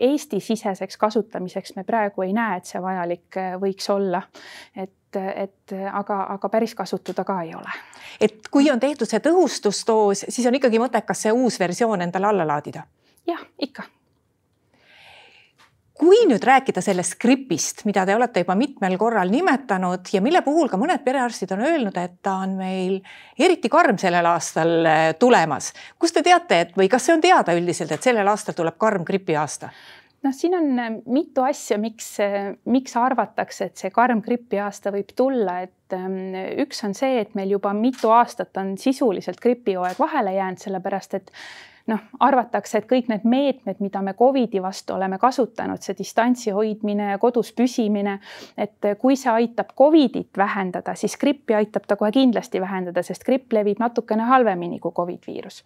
Eesti-siseseks 0.00 0.96
kasutamiseks 0.96 1.76
me 1.76 1.84
praegu 1.84 2.22
ei 2.22 2.32
näe, 2.32 2.58
et 2.58 2.70
see 2.70 2.82
vajalik 2.82 3.40
võiks 3.62 3.90
olla 3.94 4.22
et 4.76 4.92
et 5.16 5.72
aga, 5.92 6.16
aga 6.34 6.48
päris 6.52 6.74
kasutada 6.74 7.24
ka 7.24 7.40
ei 7.42 7.54
ole. 7.56 7.70
et 8.20 8.48
kui 8.50 8.70
on 8.70 8.80
tehtud 8.80 9.08
see 9.08 9.22
tõhustusdoos, 9.24 10.26
siis 10.28 10.46
on 10.46 10.54
ikkagi 10.54 10.80
mõttekas 10.82 11.22
see 11.24 11.32
uus 11.32 11.56
versioon 11.60 12.02
endale 12.04 12.28
alla 12.28 12.46
laadida? 12.46 12.82
jah, 13.26 13.40
ikka. 13.58 13.82
Kui 15.98 16.20
nüüd 16.30 16.44
rääkida 16.46 16.82
sellest 16.84 17.16
gripist, 17.20 17.82
mida 17.88 18.04
te 18.06 18.14
olete 18.14 18.44
juba 18.44 18.54
mitmel 18.58 18.94
korral 19.00 19.30
nimetanud 19.32 20.10
ja 20.14 20.22
mille 20.22 20.42
puhul 20.46 20.70
ka 20.70 20.78
mõned 20.80 21.02
perearstid 21.04 21.52
on 21.56 21.64
öelnud, 21.66 21.98
et 21.98 22.20
ta 22.22 22.38
on 22.44 22.54
meil 22.58 22.98
eriti 23.38 23.70
karm 23.72 23.98
sellel 23.98 24.26
aastal 24.30 24.74
äh, 24.86 25.04
tulemas. 25.18 25.72
kust 25.98 26.14
te 26.14 26.22
teate, 26.26 26.60
et 26.64 26.76
või 26.78 26.90
kas 26.90 27.08
see 27.08 27.16
on 27.16 27.24
teada 27.24 27.56
üldiselt, 27.58 27.92
et 27.92 28.10
sellel 28.10 28.30
aastal 28.30 28.56
tuleb 28.58 28.78
karm 28.78 29.06
gripiaasta? 29.08 29.72
noh, 30.22 30.34
siin 30.34 30.54
on 30.58 30.70
äh, 30.78 30.92
mitu 31.10 31.42
asja, 31.46 31.80
miks, 31.82 32.12
äh, 32.22 32.52
miks 32.70 32.94
arvatakse, 32.98 33.72
et 33.72 33.82
see 33.82 33.90
karm 33.94 34.22
gripiaasta 34.22 34.94
võib 34.94 35.10
tulla, 35.18 35.60
et 35.66 35.74
üks 36.62 36.84
on 36.84 36.92
see, 36.94 37.22
et 37.22 37.34
meil 37.34 37.54
juba 37.56 37.72
mitu 37.74 38.10
aastat 38.12 38.58
on 38.60 38.76
sisuliselt 38.78 39.40
gripihooaeg 39.40 39.98
vahele 39.98 40.34
jäänud, 40.36 40.60
sellepärast 40.60 41.16
et 41.16 41.32
noh, 41.88 42.02
arvatakse, 42.20 42.78
et 42.78 42.88
kõik 42.88 43.08
need 43.12 43.24
meetmed, 43.28 43.80
mida 43.84 44.02
me 44.04 44.14
Covidi 44.18 44.60
vastu 44.62 44.94
oleme 44.96 45.18
kasutanud, 45.18 45.82
see 45.82 45.96
distantsi 45.98 46.52
hoidmine, 46.54 47.14
kodus 47.22 47.52
püsimine, 47.56 48.18
et 48.56 48.90
kui 49.00 49.16
see 49.16 49.32
aitab 49.32 49.72
Covidit 49.78 50.36
vähendada, 50.36 50.94
siis 50.98 51.16
grippi 51.20 51.56
aitab 51.58 51.88
ta 51.88 51.96
kohe 51.96 52.12
kindlasti 52.14 52.60
vähendada, 52.60 53.02
sest 53.02 53.24
gripp 53.26 53.52
levib 53.56 53.80
natukene 53.80 54.28
halvemini 54.28 54.80
kui 54.82 54.92
Covid 54.96 55.26
viirus 55.26 55.64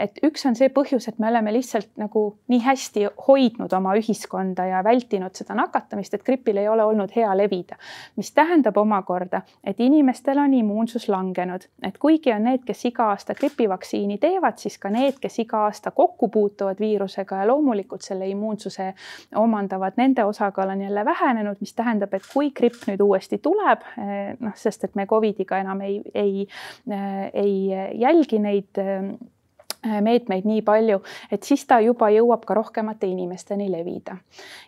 et 0.00 0.20
üks 0.24 0.46
on 0.48 0.56
see 0.56 0.70
põhjus, 0.72 1.04
et 1.10 1.18
me 1.20 1.28
oleme 1.28 1.52
lihtsalt 1.52 1.90
nagu 2.00 2.22
nii 2.48 2.62
hästi 2.64 3.04
hoidnud 3.26 3.72
oma 3.76 3.92
ühiskonda 3.98 4.64
ja 4.70 4.80
vältinud 4.84 5.36
seda 5.36 5.56
nakatamist, 5.58 6.14
et 6.16 6.24
gripil 6.24 6.62
ei 6.62 6.68
ole 6.68 6.84
olnud 6.84 7.12
hea 7.16 7.28
levida. 7.36 7.76
mis 8.16 8.32
tähendab 8.32 8.76
omakorda, 8.76 9.42
et 9.64 9.80
inimestel 9.80 10.38
on 10.38 10.54
immuunsus 10.54 11.08
langenud, 11.08 11.66
et 11.82 11.98
kuigi 11.98 12.32
on 12.32 12.44
need, 12.48 12.64
kes 12.64 12.84
iga 12.88 13.10
aasta 13.12 13.34
gripivaktsiini 13.34 14.18
teevad, 14.18 14.56
siis 14.58 14.78
ka 14.78 14.90
need, 14.94 15.18
kes 15.20 15.38
iga 15.42 15.64
aasta 15.68 15.90
kokku 15.90 16.28
puutuvad 16.32 16.80
viirusega 16.80 17.42
ja 17.42 17.48
loomulikult 17.50 18.06
selle 18.06 18.28
immuunsuse 18.30 18.92
omandavad, 19.40 19.98
nende 20.00 20.24
osakaal 20.24 20.74
on 20.74 20.86
jälle 20.86 21.04
vähenenud, 21.04 21.60
mis 21.60 21.74
tähendab, 21.74 22.14
et 22.14 22.30
kui 22.32 22.50
gripp 22.54 22.86
nüüd 22.88 23.02
uuesti 23.04 23.40
tuleb, 23.42 23.84
eh, 23.98 24.34
noh, 24.40 24.54
sest 24.56 24.88
et 24.88 24.94
me 24.94 25.06
Covidiga 25.10 25.58
enam 25.60 25.82
ei, 25.84 26.00
ei, 26.14 26.46
eh, 26.90 27.30
ei 27.34 28.00
jälgi 28.00 28.38
neid 28.38 28.84
Äh, 28.84 29.16
meetmeid 29.84 30.44
nii 30.48 30.62
palju, 30.62 31.00
et 31.32 31.42
siis 31.42 31.64
ta 31.66 31.80
juba 31.84 32.08
jõuab 32.12 32.44
ka 32.46 32.54
rohkemate 32.54 33.06
inimesteni 33.06 33.70
levida. 33.70 34.16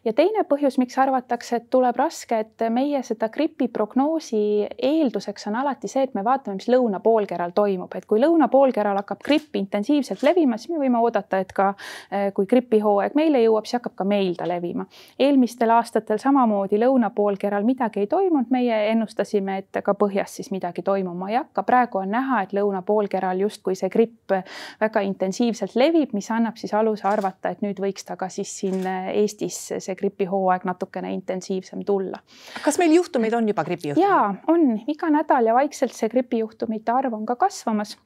ja 0.04 0.12
teine 0.12 0.44
põhjus, 0.48 0.78
miks 0.78 0.98
arvatakse, 0.98 1.56
et 1.56 1.70
tuleb 1.70 1.96
raske, 1.96 2.38
et 2.38 2.66
meie 2.70 3.02
seda 3.02 3.28
gripi 3.32 3.68
prognoosi 3.68 4.66
eelduseks 4.82 5.46
on 5.50 5.56
alati 5.62 5.88
see, 5.88 6.02
et 6.06 6.14
me 6.14 6.24
vaatame, 6.24 6.60
mis 6.60 6.68
lõunapoolkeral 6.68 7.52
toimub, 7.54 7.94
et 7.94 8.06
kui 8.06 8.20
lõunapoolkeral 8.20 9.00
hakkab 9.02 9.22
gripp 9.24 9.56
intensiivselt 9.56 10.22
levima, 10.22 10.58
siis 10.58 10.74
me 10.74 10.80
võime 10.84 11.00
oodata, 11.02 11.40
et 11.42 11.52
ka 11.56 11.68
äh, 11.72 12.28
kui 12.34 12.46
gripihooaeg 12.46 13.16
meile 13.18 13.42
jõuab, 13.44 13.66
siis 13.66 13.80
hakkab 13.80 13.96
ka 14.02 14.04
meil 14.08 14.34
ta 14.36 14.48
levima. 14.48 14.86
eelmistel 15.18 15.70
aastatel 15.70 16.18
samamoodi 16.22 16.80
lõunapoolkeral 16.80 17.64
midagi 17.64 18.04
ei 18.04 18.06
toimunud, 18.06 18.50
meie 18.50 18.90
ennustasime, 18.92 19.58
et 19.58 19.82
ka 19.82 19.94
põhjas 19.94 20.38
siis 20.38 20.50
midagi 20.50 20.82
toimuma 20.82 21.30
ei 21.30 21.36
hakka. 21.36 21.62
praegu 21.62 21.98
on 21.98 22.10
näha, 22.10 22.42
et 22.42 22.52
lõunapoolkeral 22.52 23.40
justkui 23.40 23.74
see 23.74 23.90
gripp 23.90 24.36
väga 24.80 25.00
intensiivselt 25.06 25.76
levib, 25.78 26.12
mis 26.16 26.30
annab 26.34 26.58
siis 26.60 26.74
aluse 26.76 27.06
arvata, 27.08 27.52
et 27.54 27.62
nüüd 27.64 27.80
võiks 27.82 28.06
ta 28.06 28.18
ka 28.20 28.28
siis 28.32 28.52
siin 28.60 28.86
Eestis 28.86 29.60
see 29.78 29.98
gripihooaeg 29.98 30.66
natukene 30.68 31.12
intensiivsem 31.14 31.84
tulla. 31.86 32.20
kas 32.64 32.80
meil 32.82 32.96
juhtumeid 32.98 33.34
on 33.38 33.48
juba 33.48 33.64
gripijuhtumeid? 33.64 34.08
ja 34.08 34.34
on 34.52 34.80
iga 34.86 35.10
nädal 35.12 35.50
ja 35.50 35.54
vaikselt 35.56 35.94
see 35.96 36.10
gripijuhtumite 36.12 36.92
arv 36.92 37.14
on 37.14 37.26
ka 37.26 37.38
kasvamas 37.46 37.96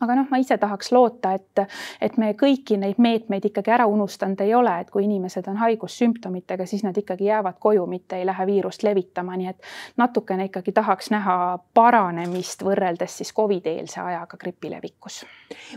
aga 0.00 0.14
noh, 0.14 0.28
ma 0.30 0.38
ise 0.38 0.58
tahaks 0.58 0.92
loota, 0.94 1.32
et, 1.34 1.62
et 2.00 2.16
me 2.20 2.30
kõiki 2.38 2.78
neid 2.78 3.00
meetmeid 3.02 3.48
ikkagi 3.50 3.72
ära 3.74 3.86
unustanud 3.90 4.40
ei 4.44 4.54
ole, 4.54 4.74
et 4.82 4.90
kui 4.94 5.04
inimesed 5.06 5.48
on 5.50 5.58
haigussümptomitega, 5.62 6.66
siis 6.70 6.84
nad 6.86 6.96
ikkagi 6.96 7.28
jäävad 7.28 7.58
koju, 7.60 7.86
mitte 7.90 8.18
ei 8.18 8.26
lähe 8.26 8.46
viirust 8.46 8.84
levitama, 8.86 9.36
nii 9.38 9.50
et 9.50 9.70
natukene 9.98 10.48
ikkagi 10.48 10.74
tahaks 10.76 11.10
näha 11.14 11.36
paranemist 11.74 12.62
võrreldes 12.66 13.18
siis 13.20 13.34
Covid-eelse 13.34 14.00
ajaga 14.04 14.38
gripi 14.40 14.70
levikus. 14.70 15.24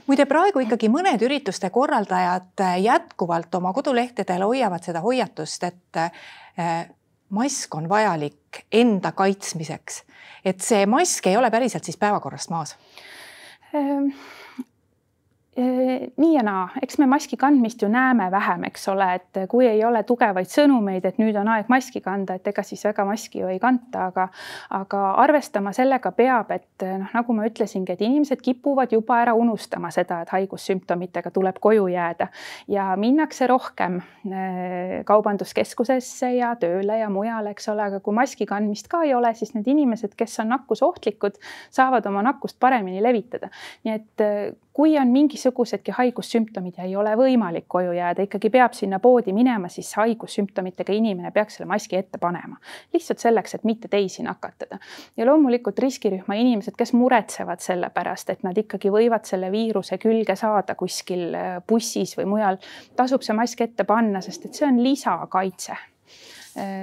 muide, 0.08 0.26
praegu 0.30 0.62
ikkagi 0.68 0.90
mõned 0.94 1.22
ürituste 1.26 1.70
korraldajad 1.74 2.66
jätkuvalt 2.82 3.56
oma 3.56 3.74
kodulehtedel 3.74 4.46
hoiavad 4.46 4.86
seda 4.86 5.02
hoiatust, 5.02 5.64
et 5.64 6.02
eh, 6.02 6.90
mask 7.30 7.76
on 7.76 7.90
vajalik 7.90 8.66
enda 8.72 9.12
kaitsmiseks, 9.18 10.04
et 10.46 10.62
see 10.62 10.86
mask 10.86 11.28
ei 11.28 11.38
ole 11.38 11.50
päriselt 11.52 11.88
siis 11.88 11.98
päevakorrast 11.98 12.54
maas 12.54 12.76
Um, 13.74 14.14
nii 15.56 16.36
ja 16.38 16.44
naa, 16.48 16.70
eks 16.80 16.96
me 17.02 17.06
maski 17.12 17.36
kandmist 17.36 17.82
ju 17.84 17.90
näeme 17.92 18.30
vähem, 18.32 18.64
eks 18.70 18.88
ole, 18.88 19.08
et 19.18 19.40
kui 19.52 19.66
ei 19.68 19.82
ole 19.84 20.00
tugevaid 20.08 20.48
sõnumeid, 20.48 21.04
et 21.04 21.18
nüüd 21.20 21.36
on 21.36 21.50
aeg 21.52 21.68
maski 21.72 22.00
kanda, 22.02 22.38
et 22.40 22.48
ega 22.48 22.64
siis 22.64 22.86
väga 22.88 23.04
maski 23.10 23.42
ju 23.42 23.50
ei 23.52 23.60
kanta, 23.60 24.06
aga 24.08 24.30
aga 24.78 25.02
arvestama 25.26 25.74
sellega 25.76 26.14
peab, 26.16 26.54
et 26.56 26.86
noh, 26.86 27.12
nagu 27.18 27.36
ma 27.36 27.50
ütlesingi, 27.50 27.92
et 27.92 28.06
inimesed 28.08 28.40
kipuvad 28.46 28.96
juba 28.96 29.20
ära 29.26 29.36
unustama 29.36 29.92
seda, 29.92 30.22
et 30.24 30.32
haigussümptomitega 30.32 31.34
tuleb 31.36 31.60
koju 31.60 31.90
jääda 31.92 32.30
ja 32.72 32.88
minnakse 32.96 33.52
rohkem 33.52 34.00
kaubanduskeskusesse 35.06 36.32
ja 36.38 36.56
tööle 36.64 37.02
ja 37.04 37.12
mujale, 37.12 37.52
eks 37.52 37.68
ole, 37.76 37.90
aga 37.92 38.00
kui 38.00 38.16
maski 38.16 38.48
kandmist 38.48 38.88
ka 38.88 39.04
ei 39.04 39.12
ole, 39.20 39.36
siis 39.36 39.52
need 39.58 39.68
inimesed, 39.68 40.16
kes 40.16 40.40
on 40.46 40.54
nakkusohtlikud, 40.56 41.44
saavad 41.76 42.08
oma 42.08 42.24
nakkust 42.32 42.56
paremini 42.60 43.04
levitada. 43.04 43.52
nii 43.84 44.00
et 44.00 44.30
kui 44.74 44.98
on 45.00 45.08
mingisugusedki 45.08 45.92
haigussümptomid 45.92 46.78
ja 46.78 46.88
ei 46.88 46.96
ole 46.96 47.14
võimalik 47.20 47.66
koju 47.68 47.92
jääda, 47.96 48.24
ikkagi 48.28 48.50
peab 48.50 48.76
sinna 48.78 49.00
poodi 49.00 49.34
minema, 49.36 49.70
siis 49.70 49.92
haigussümptomitega 50.00 50.94
inimene 50.96 51.32
peaks 51.36 51.60
selle 51.60 51.68
maski 51.70 52.00
ette 52.00 52.18
panema. 52.22 52.58
lihtsalt 52.94 53.20
selleks, 53.20 53.56
et 53.56 53.64
mitte 53.64 53.88
teisi 53.88 54.24
nakatada. 54.24 54.80
ja 55.18 55.26
loomulikult 55.26 55.80
riskirühma 55.80 56.36
inimesed, 56.40 56.76
kes 56.78 56.94
muretsevad 56.94 57.60
selle 57.60 57.90
pärast, 57.90 58.30
et 58.30 58.44
nad 58.44 58.58
ikkagi 58.58 58.90
võivad 58.90 59.26
selle 59.26 59.52
viiruse 59.52 59.98
külge 59.98 60.36
saada 60.36 60.76
kuskil 60.76 61.36
äh, 61.36 61.62
bussis 61.68 62.18
või 62.18 62.26
mujal, 62.26 62.58
tasub 62.96 63.22
see 63.22 63.36
mask 63.36 63.62
ette 63.62 63.84
panna, 63.84 64.22
sest 64.22 64.46
et 64.46 64.54
see 64.56 64.68
on 64.68 64.84
lisakaitse 64.84 65.78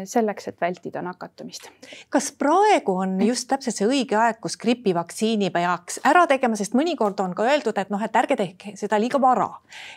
selleks, 0.08 0.48
et 0.48 0.60
vältida 0.60 1.02
nakatumist. 1.04 1.68
kas 2.10 2.30
praegu 2.32 2.94
on 3.02 3.18
just 3.20 3.48
täpselt 3.50 3.76
see 3.76 3.88
õige 3.88 4.16
aeg, 4.16 4.38
kus 4.40 4.56
gripivaktsiini 4.60 5.50
peaks 5.54 6.00
ära 6.08 6.24
tegema, 6.30 6.56
sest 6.56 6.76
mõnikord 6.78 7.20
on 7.20 7.34
ka 7.36 7.44
öeldud, 7.48 7.76
et 7.78 7.92
noh, 7.92 8.02
et 8.02 8.16
ärge 8.16 8.36
tehke 8.38 8.74
seda 8.80 9.00
liiga 9.00 9.20
vara. 9.20 9.50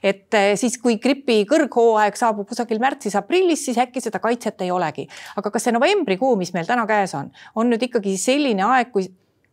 et 0.03 0.33
äh, 0.33 0.51
siis, 0.59 0.77
kui 0.81 0.97
gripi 0.99 1.41
kõrghooaeg 1.49 2.19
saabub 2.19 2.49
kusagil 2.49 2.81
märtsis-aprillis, 2.83 3.65
siis 3.65 3.79
äkki 3.81 4.01
seda 4.03 4.19
kaitset 4.19 4.61
ei 4.61 4.71
olegi. 4.71 5.07
aga 5.35 5.51
kas 5.51 5.67
see 5.67 5.75
novembrikuu, 5.75 6.35
mis 6.35 6.53
meil 6.53 6.67
täna 6.67 6.85
käes 6.89 7.15
on, 7.15 7.31
on 7.55 7.71
nüüd 7.71 7.89
ikkagi 7.89 8.17
selline 8.17 8.67
aeg, 8.67 8.91
kui 8.91 9.07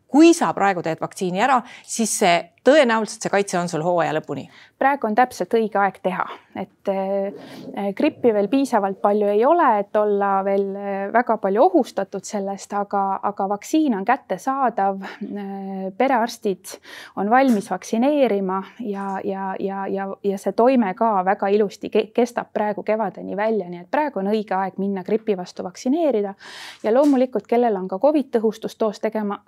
kui 0.08 0.32
sa 0.34 0.52
praegu 0.56 0.82
teed 0.82 1.00
vaktsiini 1.00 1.42
ära, 1.44 1.60
siis 1.84 2.18
see 2.22 2.36
tõenäoliselt 2.68 3.24
see 3.24 3.32
kaitse 3.32 3.58
on 3.58 3.68
sul 3.70 3.82
hooaja 3.84 4.12
lõpuni. 4.18 4.48
praegu 4.78 5.08
on 5.08 5.14
täpselt 5.18 5.54
õige 5.58 5.78
aeg 5.80 5.96
teha, 6.02 6.24
et 6.54 6.90
äh, 6.92 7.88
grippi 7.96 8.30
veel 8.34 8.46
piisavalt 8.48 9.00
palju 9.02 9.26
ei 9.32 9.44
ole, 9.46 9.66
et 9.80 9.96
olla 9.96 10.44
veel 10.46 10.66
äh, 10.76 10.98
väga 11.12 11.38
palju 11.42 11.64
ohustatud 11.64 12.24
sellest, 12.24 12.72
aga, 12.78 13.02
aga 13.22 13.48
vaktsiin 13.48 13.96
on 13.98 14.04
kättesaadav. 14.06 15.02
Äh, 15.02 15.88
perearstid 15.98 16.76
on 17.16 17.30
valmis 17.30 17.70
vaktsineerima 17.70 18.62
ja, 18.80 19.20
ja, 19.24 19.54
ja, 19.58 19.86
ja, 19.86 20.08
ja 20.22 20.38
see 20.38 20.52
toime 20.52 20.92
ka 20.94 21.24
väga 21.24 21.48
ilusti 21.54 21.90
kestab 21.90 22.52
praegu 22.52 22.82
kevadeni 22.86 23.36
välja, 23.36 23.68
nii 23.70 23.82
et 23.82 23.90
praegu 23.90 24.22
on 24.22 24.30
õige 24.30 24.54
aeg 24.54 24.78
minna 24.78 25.02
gripi 25.04 25.36
vastu 25.36 25.66
vaktsineerida. 25.66 26.34
ja 26.82 26.94
loomulikult, 26.94 27.46
kellel 27.46 27.76
on 27.76 27.88
ka 27.88 27.98
Covid 27.98 28.30
tõhustusdoos 28.36 29.00
tegema, 29.02 29.40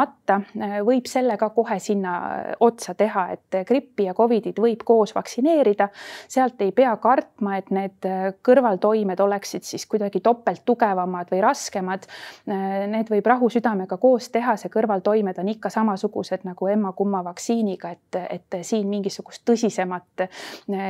tegemata, 0.00 0.40
võib 0.84 1.06
selle 1.08 1.36
ka 1.38 1.50
kohe 1.54 1.78
sinna 1.80 2.12
otsa 2.60 2.94
teha, 2.94 3.26
et 3.34 3.60
grippi 3.66 4.06
ja 4.06 4.14
Covidit 4.14 4.58
võib 4.58 4.82
koos 4.84 5.14
vaktsineerida. 5.14 5.88
sealt 6.28 6.60
ei 6.62 6.72
pea 6.72 6.96
kartma, 6.96 7.56
et 7.56 7.70
need 7.70 8.06
kõrvaltoimed 8.42 9.20
oleksid 9.20 9.62
siis 9.62 9.86
kuidagi 9.86 10.20
topelt 10.20 10.62
tugevamad 10.64 11.30
või 11.30 11.40
raskemad. 11.40 12.06
Need 12.46 13.10
võib 13.10 13.26
rahusüdamega 13.26 13.96
koos 13.96 14.30
teha, 14.30 14.56
see 14.56 14.70
kõrvaltoimed 14.70 15.38
on 15.38 15.48
ikka 15.48 15.70
samasugused 15.70 16.44
nagu 16.44 16.66
emma-kumma 16.66 17.22
vaktsiiniga, 17.24 17.90
et, 17.90 18.20
et 18.30 18.60
siin 18.62 18.88
mingisugust 18.88 19.44
tõsisemat, 19.44 20.26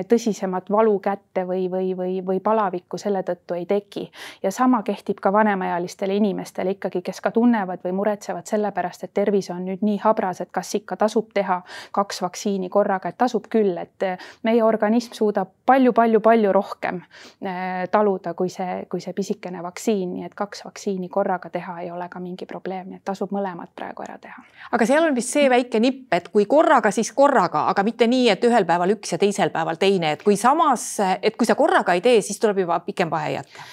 tõsisemat 0.08 0.70
valu 0.70 0.98
kätte 1.00 1.46
või, 1.46 1.68
või, 1.70 1.94
või, 1.96 2.20
või 2.26 2.40
palavikku 2.40 2.98
selle 2.98 3.22
tõttu 3.22 3.54
ei 3.54 3.66
teki. 3.66 4.10
ja 4.42 4.50
sama 4.50 4.82
kehtib 4.82 5.20
ka 5.20 5.32
vanemaealistele 5.32 6.14
inimestele 6.16 6.76
ikkagi, 6.76 7.02
kes 7.02 7.20
ka 7.20 7.30
tunnevad 7.30 7.80
või 7.84 7.92
muretsevad 7.92 8.46
selle 8.46 8.72
pärast, 8.72 8.99
et 9.04 9.12
tervis 9.14 9.50
on 9.50 9.64
nüüd 9.66 9.84
nii 9.86 9.98
habras, 10.04 10.40
et 10.40 10.50
kas 10.52 10.74
ikka 10.78 10.96
tasub 11.00 11.30
teha 11.34 11.60
kaks 11.96 12.22
vaktsiini 12.22 12.68
korraga, 12.72 13.10
et 13.10 13.18
tasub 13.18 13.46
küll, 13.50 13.76
et 13.78 14.06
meie 14.46 14.62
organism 14.64 15.14
suudab 15.16 15.52
palju-palju-palju 15.70 16.52
rohkem 16.52 17.00
eh, 17.00 17.86
taluda 17.90 18.34
kui 18.38 18.50
see, 18.52 18.84
kui 18.90 19.02
see 19.02 19.14
pisikene 19.16 19.62
vaktsiin, 19.62 20.14
nii 20.14 20.28
et 20.28 20.36
kaks 20.38 20.64
vaktsiini 20.66 21.08
korraga 21.12 21.50
teha 21.50 21.80
ei 21.84 21.90
ole 21.90 22.08
ka 22.10 22.22
mingi 22.22 22.48
probleem, 22.50 22.88
nii 22.90 23.00
et 23.00 23.06
tasub 23.06 23.34
mõlemad 23.34 23.72
praegu 23.76 24.04
ära 24.06 24.18
teha. 24.22 24.44
aga 24.72 24.88
seal 24.88 25.06
on 25.06 25.16
vist 25.16 25.34
see 25.34 25.48
väike 25.50 25.80
nipp, 25.82 26.08
et 26.14 26.30
kui 26.32 26.46
korraga, 26.50 26.92
siis 26.94 27.12
korraga, 27.16 27.66
aga 27.72 27.84
mitte 27.86 28.08
nii, 28.10 28.28
et 28.34 28.48
ühel 28.48 28.66
päeval 28.68 28.96
üks 28.96 29.14
ja 29.14 29.20
teisel 29.20 29.52
päeval 29.54 29.78
teine, 29.80 30.14
et 30.16 30.24
kui 30.26 30.38
samas, 30.40 30.92
et 31.22 31.36
kui 31.36 31.48
sa 31.48 31.58
korraga 31.58 31.94
ei 31.96 32.04
tee, 32.04 32.20
siis 32.24 32.40
tuleb 32.42 32.64
juba 32.64 32.80
pikem 32.86 33.10
vahe 33.10 33.36
jätta 33.38 33.68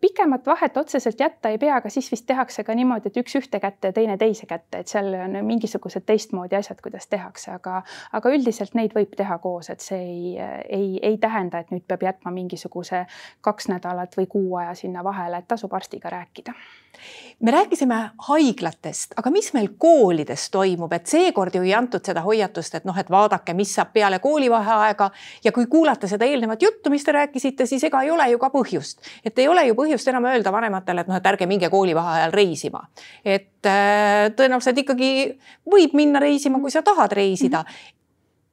pikemat 0.00 0.46
vahet 0.46 0.76
otseselt 0.76 1.20
jätta 1.20 1.48
ei 1.48 1.58
pea, 1.58 1.76
aga 1.76 1.90
siis 1.90 2.10
vist 2.10 2.26
tehakse 2.26 2.64
ka 2.64 2.74
niimoodi, 2.74 3.10
et 3.10 3.18
üks 3.22 3.36
ühte 3.38 3.60
kätte 3.62 3.90
ja 3.90 3.96
teine 3.96 4.16
teise 4.20 4.46
kätte, 4.50 4.82
et 4.82 4.90
seal 4.90 5.12
on 5.18 5.38
mingisugused 5.46 6.06
teistmoodi 6.06 6.58
asjad, 6.58 6.80
kuidas 6.82 7.06
tehakse, 7.10 7.50
aga, 7.54 7.82
aga 8.12 8.34
üldiselt 8.34 8.74
neid 8.74 8.94
võib 8.96 9.14
teha 9.16 9.38
koos, 9.38 9.70
et 9.70 9.84
see 9.84 10.00
ei, 10.00 10.48
ei, 10.68 10.88
ei 11.02 11.18
tähenda, 11.18 11.62
et 11.62 11.74
nüüd 11.74 11.86
peab 11.88 12.02
jätma 12.02 12.34
mingisuguse 12.34 13.04
kaks 13.40 13.70
nädalat 13.70 14.16
või 14.18 14.26
kuu 14.30 14.56
aja 14.62 14.74
sinna 14.78 15.04
vahele, 15.04 15.42
et 15.42 15.48
tasub 15.48 15.74
arstiga 15.74 16.10
rääkida 16.10 16.54
me 17.40 17.50
rääkisime 17.50 18.10
haiglatest, 18.28 19.12
aga 19.16 19.30
mis 19.30 19.50
meil 19.52 19.68
koolides 19.78 20.46
toimub, 20.50 20.92
et 20.96 21.10
seekord 21.10 21.54
ju 21.54 21.62
ei 21.66 21.74
antud 21.76 22.04
seda 22.06 22.22
hoiatust, 22.24 22.78
et 22.78 22.86
noh, 22.88 22.96
et 22.98 23.10
vaadake, 23.10 23.54
mis 23.54 23.74
saab 23.74 23.92
peale 23.92 24.18
koolivaheaega. 24.22 25.10
Ja 25.44 25.52
kui 25.52 25.66
kuulata 25.70 26.08
seda 26.08 26.24
eelnevat 26.24 26.62
juttu, 26.62 26.90
mis 26.90 27.04
te 27.04 27.12
rääkisite, 27.12 27.66
siis 27.66 27.84
ega 27.84 28.02
ei 28.02 28.12
ole 28.14 28.28
ju 28.30 28.40
ka 28.40 28.50
põhjust, 28.54 29.02
et 29.24 29.38
ei 29.38 29.48
ole 29.48 29.66
ju 29.68 29.76
põhjust 29.78 30.08
enam 30.12 30.28
öelda 30.30 30.52
vanematele, 30.54 31.04
et 31.04 31.10
noh, 31.10 31.18
et 31.18 31.32
ärge 31.32 31.48
minge 31.50 31.70
koolivaheajal 31.72 32.32
reisima. 32.32 32.86
et 33.24 33.66
äh, 33.66 34.30
tõenäoliselt 34.36 34.78
ikkagi 34.84 35.10
võib 35.70 35.94
minna 35.96 36.20
reisima, 36.20 36.60
kui 36.60 36.70
sa 36.70 36.82
tahad 36.82 37.12
reisida 37.12 37.64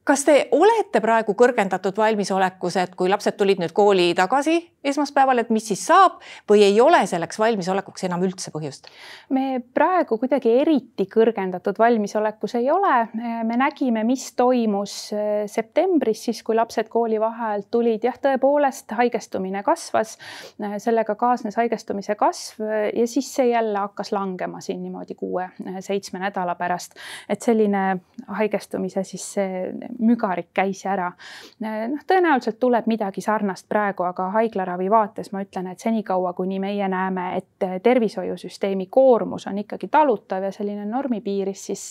kas 0.04 0.24
te 0.26 0.36
olete 0.50 1.00
praegu 1.00 1.34
kõrgendatud 1.38 1.96
valmisolekus, 1.98 2.76
et 2.82 2.94
kui 2.98 3.10
lapsed 3.12 3.36
tulid 3.38 3.62
nüüd 3.62 3.74
kooli 3.76 4.12
tagasi 4.18 4.58
esmaspäeval, 4.84 5.38
et 5.38 5.50
mis 5.54 5.64
siis 5.70 5.82
saab 5.86 6.18
või 6.50 6.64
ei 6.66 6.80
ole 6.82 7.04
selleks 7.06 7.38
valmisolekuks 7.38 8.06
enam 8.08 8.24
üldse 8.26 8.50
põhjust? 8.54 8.88
me 9.30 9.62
praegu 9.74 10.18
kuidagi 10.18 10.50
eriti 10.62 11.06
kõrgendatud 11.10 11.78
valmisolekus 11.78 12.56
ei 12.58 12.70
ole. 12.70 13.08
me 13.46 13.56
nägime, 13.56 14.04
mis 14.04 14.32
toimus 14.36 15.12
äh, 15.14 15.44
septembris, 15.46 16.24
siis 16.26 16.42
kui 16.42 16.56
lapsed 16.58 16.90
koolivaheajalt 16.92 17.70
tulid, 17.70 18.04
jah, 18.04 18.18
tõepoolest 18.22 18.94
haigestumine 18.98 19.62
kasvas, 19.62 20.16
äh, 20.62 20.76
sellega 20.82 21.14
kaasnes 21.18 21.56
haigestumise 21.60 22.16
kasv 22.18 22.66
äh, 22.66 22.88
ja 22.98 23.06
siis 23.06 23.30
see 23.34 23.52
jälle 23.52 23.78
hakkas 23.78 24.12
langema 24.12 24.60
siin 24.60 24.82
niimoodi 24.82 25.14
kuue-seitsme 25.14 26.22
nädala 26.22 26.56
pärast, 26.58 26.98
et 27.28 27.42
selline 27.42 28.02
haigestumise 28.38 29.06
siis 29.06 29.30
see 29.38 29.62
mügarik 29.98 30.50
käis 30.54 30.84
ära. 30.86 31.12
noh, 31.60 32.04
tõenäoliselt 32.06 32.58
tuleb 32.60 32.86
midagi 32.86 33.20
sarnast 33.20 33.68
praegu, 33.68 34.04
aga 34.08 34.28
haiglaravi 34.36 34.90
vaates 34.90 35.32
ma 35.32 35.42
ütlen, 35.44 35.70
et 35.72 35.82
senikaua, 35.82 36.32
kuni 36.32 36.58
meie 36.60 36.88
näeme, 36.88 37.26
et 37.36 37.82
tervishoiusüsteemi 37.82 38.86
koormus 38.90 39.46
on 39.46 39.58
ikkagi 39.58 39.88
talutav 39.88 40.42
ja 40.42 40.52
selline 40.52 40.84
normi 40.88 41.20
piiris, 41.20 41.66
siis 41.66 41.84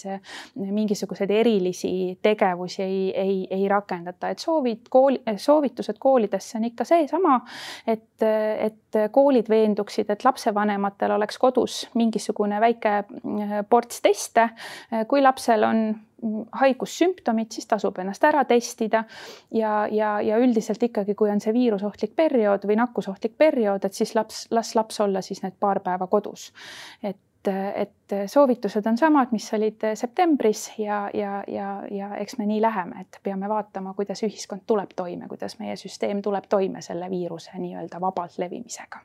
mingisuguseid 0.56 1.32
erilisi 1.32 2.20
tegevusi 2.22 2.84
ei, 2.84 3.02
ei, 3.16 3.48
ei 3.50 3.68
rakendata, 3.70 4.30
et 4.30 4.40
soovid 4.40 4.90
kooli, 4.90 5.22
soovitused 5.38 6.00
koolidesse 6.00 6.58
on 6.58 6.70
ikka 6.72 6.86
seesama, 6.86 7.40
et, 7.88 8.24
et 8.58 9.02
koolid 9.12 9.50
veenduksid, 9.50 10.10
et 10.10 10.26
lapsevanematel 10.26 11.12
oleks 11.16 11.38
kodus 11.42 11.82
mingisugune 11.94 12.60
väike 12.62 13.04
ports 13.70 14.02
teste. 14.02 14.50
kui 15.08 15.22
lapsel 15.22 15.64
on 15.64 15.84
haigussümptomid, 16.62 17.52
siis 17.52 17.68
tasub 17.68 17.98
ennast 18.02 18.24
ära 18.28 18.44
testida 18.46 19.04
ja, 19.52 19.88
ja, 19.92 20.14
ja 20.22 20.38
üldiselt 20.42 20.84
ikkagi, 20.84 21.16
kui 21.18 21.32
on 21.32 21.42
see 21.42 21.54
viirusohtlik 21.56 22.16
periood 22.16 22.68
või 22.70 22.78
nakkusohtlik 22.82 23.38
periood, 23.38 23.86
et 23.86 23.98
siis 23.98 24.16
laps, 24.16 24.46
las 24.52 24.76
laps 24.78 25.02
olla 25.02 25.24
siis 25.26 25.44
need 25.44 25.58
paar 25.60 25.82
päeva 25.86 26.08
kodus. 26.08 26.52
et 27.04 27.18
et 27.50 28.14
soovitused 28.30 28.86
on 28.86 28.98
samad, 28.98 29.32
mis 29.34 29.48
olid 29.58 29.82
septembris 29.98 30.68
ja, 30.78 31.10
ja, 31.14 31.44
ja, 31.48 31.70
ja 31.92 32.12
eks 32.22 32.38
me 32.38 32.46
nii 32.46 32.62
läheme, 32.62 33.02
et 33.02 33.18
peame 33.24 33.50
vaatama, 33.50 33.96
kuidas 33.98 34.22
ühiskond 34.24 34.62
tuleb 34.68 34.94
toime, 34.96 35.26
kuidas 35.28 35.58
meie 35.60 35.74
süsteem 35.76 36.22
tuleb 36.22 36.46
toime 36.50 36.86
selle 36.86 37.10
viiruse 37.10 37.58
nii-öelda 37.58 38.02
vabalt 38.02 38.38
levimisega 38.38 39.02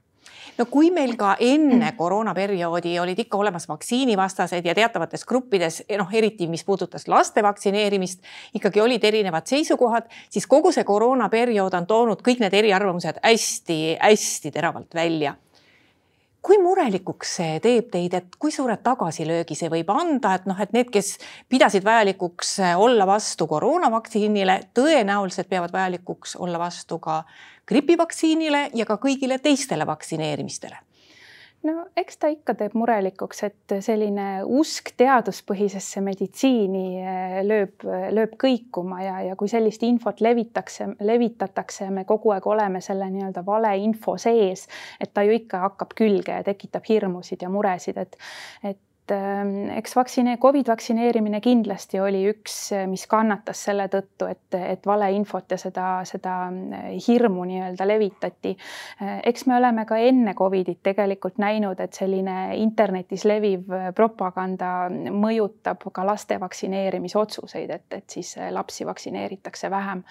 no 0.58 0.66
kui 0.70 0.90
meil 0.90 1.14
ka 1.16 1.36
enne 1.40 1.92
koroonaperioodi 1.98 2.98
olid 3.00 3.18
ikka 3.26 3.38
olemas 3.38 3.68
vaktsiinivastased 3.68 4.66
ja 4.66 4.74
teatavates 4.74 5.24
gruppides, 5.28 5.82
noh, 5.98 6.12
eriti 6.12 6.48
mis 6.50 6.64
puudutas 6.64 7.08
laste 7.08 7.42
vaktsineerimist, 7.42 8.22
ikkagi 8.54 8.80
olid 8.80 9.04
erinevad 9.04 9.46
seisukohad, 9.46 10.10
siis 10.30 10.46
kogu 10.46 10.72
see 10.72 10.84
koroonaperiood 10.84 11.74
on 11.74 11.86
toonud 11.86 12.22
kõik 12.26 12.44
need 12.44 12.54
eriarvamused 12.54 13.20
hästi-hästi 13.22 14.54
teravalt 14.54 14.94
välja 14.94 15.36
kui 16.46 16.58
murelikuks 16.62 17.32
see 17.40 17.58
teeb 17.62 17.88
teid, 17.90 18.14
et 18.14 18.36
kui 18.38 18.52
suure 18.54 18.76
tagasilöögi 18.78 19.56
see 19.58 19.70
võib 19.72 19.90
anda, 19.90 20.36
et 20.38 20.46
noh, 20.46 20.58
et 20.62 20.72
need, 20.76 20.92
kes 20.94 21.16
pidasid 21.50 21.84
vajalikuks 21.86 22.56
olla 22.78 23.06
vastu 23.08 23.48
koroonavaktsiinile, 23.50 24.60
tõenäoliselt 24.76 25.50
peavad 25.50 25.74
vajalikuks 25.74 26.36
olla 26.38 26.60
vastu 26.62 27.00
ka 27.02 27.22
gripivaktsiinile 27.66 28.68
ja 28.78 28.86
ka 28.86 29.00
kõigile 29.02 29.40
teistele 29.42 29.86
vaktsineerimistele 29.88 30.78
no 31.66 31.84
eks 31.96 32.20
ta 32.22 32.30
ikka 32.32 32.54
teeb 32.58 32.74
murelikuks, 32.78 33.42
et 33.48 33.74
selline 33.84 34.26
usk 34.58 34.92
teaduspõhisesse 35.00 36.02
meditsiini 36.04 36.84
eh, 37.02 37.36
lööb, 37.46 37.86
lööb 38.16 38.36
kõikuma 38.40 39.02
ja, 39.04 39.18
ja 39.30 39.36
kui 39.38 39.50
sellist 39.50 39.84
infot 39.86 40.22
levitakse, 40.24 40.92
levitatakse 41.00 41.88
ja 41.88 41.94
me 41.94 42.06
kogu 42.08 42.34
aeg 42.34 42.46
oleme 42.46 42.82
selle 42.84 43.08
nii-öelda 43.12 43.44
valeinfo 43.46 44.16
sees, 44.20 44.66
et 45.00 45.14
ta 45.14 45.26
ju 45.26 45.36
ikka 45.36 45.64
hakkab 45.66 45.96
külge 45.98 46.40
ja 46.40 46.46
tekitab 46.46 46.86
hirmusid 46.88 47.42
ja 47.42 47.52
muresid, 47.52 47.98
et, 48.02 48.18
et 48.64 48.80
Ähm, 49.10 49.70
eks 49.70 49.96
vaktsine-, 49.96 50.38
Covid 50.42 50.66
vaktsineerimine 50.66 51.38
kindlasti 51.40 52.00
oli 52.02 52.24
üks, 52.26 52.56
mis 52.90 53.04
kannatas 53.06 53.60
selle 53.68 53.84
tõttu, 53.92 54.26
et, 54.26 54.56
et 54.58 54.86
valeinfot 54.86 55.52
ja 55.54 55.58
seda, 55.60 55.84
seda 56.08 56.34
äh, 56.50 56.88
hirmu 57.06 57.44
nii-öelda 57.46 57.86
levitati. 57.86 58.56
Äh, 59.02 59.20
eks 59.30 59.46
me 59.46 59.54
oleme 59.60 59.84
ka 59.86 59.98
enne 60.02 60.34
Covidit 60.34 60.80
tegelikult 60.82 61.38
näinud, 61.38 61.78
et 61.84 61.94
selline 61.94 62.56
internetis 62.58 63.22
leviv 63.30 63.70
propaganda 63.94 64.88
mõjutab 64.90 65.86
ka 65.92 66.06
laste 66.06 66.40
vaktsineerimisotsuseid, 66.42 67.70
et, 67.70 67.86
et 68.00 68.18
siis 68.18 68.34
lapsi 68.50 68.88
vaktsineeritakse 68.90 69.70
vähem. 69.70 70.02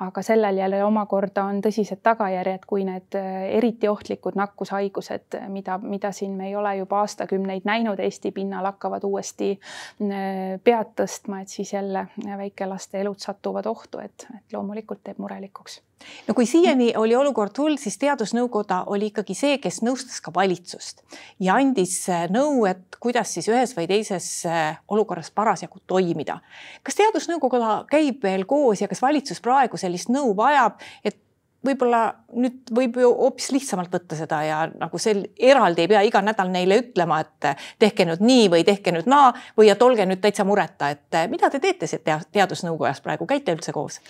aga 0.00 0.22
sellel 0.22 0.60
jälle 0.60 0.84
omakorda 0.84 1.44
on 1.48 1.62
tõsised 1.64 2.02
tagajärjed, 2.02 2.68
kui 2.68 2.84
need 2.84 3.16
eriti 3.16 3.88
ohtlikud 3.88 4.36
nakkushaigused, 4.36 5.40
mida, 5.48 5.78
mida 5.78 6.12
siin 6.12 6.36
me 6.36 6.48
ei 6.48 6.56
ole 6.56 6.76
juba 6.76 7.00
aastakümneid 7.00 7.64
näinud 7.64 8.00
Eesti 8.00 8.30
pinnal, 8.30 8.41
pinnal 8.42 8.66
hakkavad 8.72 9.06
uuesti 9.06 9.54
äh, 9.54 10.58
pead 10.64 10.92
tõstma, 10.98 11.42
et 11.42 11.54
siis 11.54 11.72
jälle 11.72 12.08
väikelaste 12.26 13.00
elud 13.00 13.22
satuvad 13.22 13.70
ohtu, 13.70 14.02
et, 14.02 14.28
et 14.34 14.58
loomulikult 14.58 15.02
teeb 15.06 15.22
murelikuks 15.22 15.80
no 16.26 16.34
kui 16.34 16.46
siiani 16.46 16.92
oli 16.98 17.14
olukord 17.16 17.56
hull, 17.58 17.78
siis 17.80 17.98
Teadusnõukoda 18.02 18.82
oli 18.92 19.10
ikkagi 19.12 19.36
see, 19.38 19.58
kes 19.62 19.80
nõustas 19.86 20.20
ka 20.24 20.32
valitsust 20.34 21.02
ja 21.42 21.56
andis 21.60 21.96
äh, 22.10 22.26
nõu, 22.32 22.64
et 22.70 22.98
kuidas 23.02 23.34
siis 23.36 23.48
ühes 23.52 23.74
või 23.76 23.88
teises 23.90 24.28
äh, 24.48 24.78
olukorras 24.92 25.30
parasjagu 25.34 25.82
toimida. 25.86 26.40
kas 26.82 26.98
Teadusnõukoda 26.98 27.82
käib 27.90 28.22
veel 28.22 28.46
koos 28.48 28.82
ja 28.82 28.90
kas 28.90 29.02
valitsus 29.02 29.42
praegu 29.44 29.80
sellist 29.80 30.12
nõu 30.12 30.34
vajab, 30.38 30.80
et 31.04 31.18
võib-olla 31.66 32.02
nüüd 32.32 32.72
võib 32.74 32.96
ju 33.02 33.10
hoopis 33.12 33.50
lihtsamalt 33.52 33.92
võtta 33.92 34.16
seda 34.18 34.40
ja 34.46 34.58
nagu 34.70 34.98
sel 35.02 35.24
eraldi 35.38 35.84
ei 35.84 35.90
pea 35.90 36.02
iga 36.06 36.22
nädal 36.24 36.50
neile 36.52 36.78
ütlema, 36.82 37.20
et 37.22 37.50
tehke 37.82 38.06
nüüd 38.08 38.22
nii 38.24 38.48
või 38.52 38.64
tehke 38.66 38.94
nüüd 38.94 39.08
naa 39.10 39.32
või 39.58 39.70
et 39.72 39.82
olge 39.82 40.06
nüüd 40.08 40.22
täitsa 40.22 40.46
mureta, 40.48 40.90
et 40.92 41.18
mida 41.30 41.50
te 41.52 41.60
teete 41.62 41.88
teadusnõukojas 42.32 43.02
praegu, 43.04 43.28
käite 43.28 43.54
üldse 43.54 43.74
koos? 43.74 44.00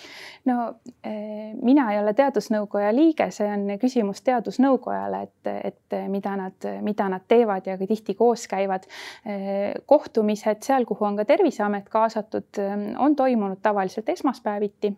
no 0.45 0.75
eh, 1.03 1.53
mina 1.61 1.85
ei 1.93 1.99
ole 2.01 2.13
teadusnõukoja 2.17 2.91
liige, 2.95 3.29
see 3.31 3.47
on 3.47 3.77
küsimus 3.79 4.23
teadusnõukojale, 4.27 5.21
et, 5.27 5.51
et 5.71 5.97
mida 6.11 6.35
nad, 6.39 6.67
mida 6.83 7.07
nad 7.11 7.23
teevad 7.27 7.67
ja 7.67 7.77
ka 7.79 7.87
tihti 7.87 8.15
koos 8.19 8.43
käivad. 8.51 8.87
Eh, 9.25 9.71
kohtumised 9.87 10.63
seal, 10.65 10.87
kuhu 10.89 11.07
on 11.07 11.19
ka 11.19 11.25
Terviseamet 11.27 11.87
kaasatud, 11.91 12.59
on 12.99 13.15
toimunud 13.15 13.61
tavaliselt 13.63 14.09
esmaspäeviti 14.09 14.91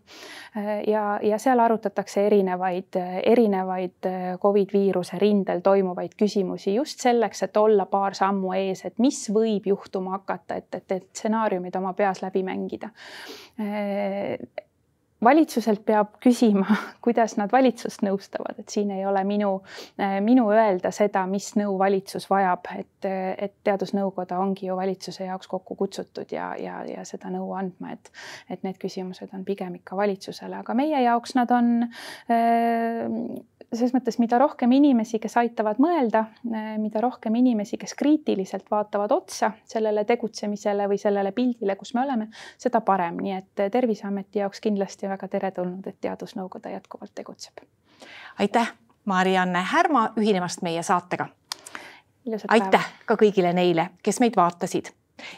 ja, 0.88 1.04
ja 1.22 1.38
seal 1.42 1.60
arutatakse 1.62 2.26
eri 2.26 2.42
erinevaid, 2.46 2.98
erinevaid 3.26 4.08
Covid 4.42 4.74
viiruse 4.74 5.20
rindel 5.22 5.62
toimuvaid 5.66 6.14
küsimusi 6.18 6.76
just 6.76 7.00
selleks, 7.04 7.44
et 7.44 7.58
olla 7.58 7.86
paar 7.86 8.16
sammu 8.16 8.54
ees, 8.54 8.86
et 8.86 9.00
mis 9.00 9.24
võib 9.34 9.68
juhtuma 9.68 10.18
hakata, 10.20 10.56
et, 10.62 10.70
et, 10.76 10.92
et 10.92 11.10
stsenaariumid 11.14 11.76
oma 11.76 11.94
peas 11.94 12.22
läbi 12.22 12.44
mängida 12.46 12.92
valitsuselt 15.24 15.86
peab 15.86 16.18
küsima, 16.24 16.76
kuidas 17.06 17.38
nad 17.40 17.52
valitsust 17.52 18.04
nõustavad, 18.06 18.60
et 18.60 18.70
siin 18.70 18.92
ei 18.96 19.06
ole 19.08 19.24
minu, 19.28 19.52
minu 20.26 20.48
öelda 20.54 20.92
seda, 20.96 21.26
mis 21.30 21.54
nõu 21.60 21.78
valitsus 21.80 22.28
vajab, 22.30 22.70
et, 22.80 23.08
et 23.08 23.56
teadusnõukoda 23.64 24.40
ongi 24.42 24.70
ju 24.70 24.78
valitsuse 24.78 25.30
jaoks 25.30 25.50
kokku 25.52 25.78
kutsutud 25.80 26.32
ja, 26.36 26.52
ja, 26.60 26.82
ja 26.90 27.06
seda 27.08 27.32
nõu 27.34 27.54
andma, 27.58 27.96
et, 27.96 28.12
et 28.50 28.64
need 28.68 28.80
küsimused 28.82 29.34
on 29.34 29.46
pigem 29.48 29.80
ikka 29.80 29.98
valitsusele, 29.98 30.62
aga 30.62 30.78
meie 30.78 31.02
jaoks 31.08 31.36
nad 31.40 31.52
on 31.56 31.74
äh, 31.86 33.06
selles 33.74 33.94
mõttes, 33.96 34.18
mida 34.20 34.38
rohkem 34.40 34.72
inimesi, 34.76 35.20
kes 35.22 35.38
aitavad 35.42 35.80
mõelda, 35.82 36.26
mida 36.82 37.02
rohkem 37.04 37.36
inimesi, 37.40 37.78
kes 37.82 37.96
kriitiliselt 37.98 38.70
vaatavad 38.72 39.12
otsa 39.12 39.52
sellele 39.68 40.06
tegutsemisele 40.06 40.88
või 40.92 41.00
sellele 41.02 41.32
pildile, 41.36 41.76
kus 41.80 41.94
me 41.94 42.04
oleme, 42.06 42.28
seda 42.62 42.82
parem, 42.86 43.20
nii 43.22 43.38
et 43.38 43.66
Terviseameti 43.72 44.40
jaoks 44.40 44.62
kindlasti 44.64 45.10
väga 45.10 45.28
teretulnud, 45.28 45.88
et 45.88 46.02
Teadusnõukoda 46.02 46.74
jätkuvalt 46.76 47.16
tegutseb. 47.16 47.64
aitäh, 48.40 48.74
Marianne 49.06 49.64
Härma 49.72 50.10
ühinemast 50.18 50.62
meie 50.62 50.84
saatega. 50.84 51.28
aitäh 52.48 52.94
ka 53.06 53.16
kõigile 53.16 53.54
neile, 53.54 53.90
kes 54.04 54.20
meid 54.20 54.36
vaatasid 54.36 54.94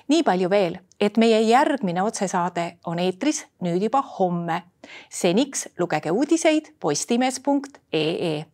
nii 0.07 0.23
palju 0.23 0.49
veel, 0.49 0.77
et 0.99 1.17
meie 1.17 1.41
järgmine 1.41 2.03
otsesaade 2.03 2.77
on 2.85 2.99
eetris 2.99 3.45
nüüd 3.61 3.81
juba 3.83 4.01
homme. 4.19 4.63
seniks 5.09 5.67
lugege 5.79 6.11
uudiseid 6.11 6.73
postimees.ee 6.79 8.45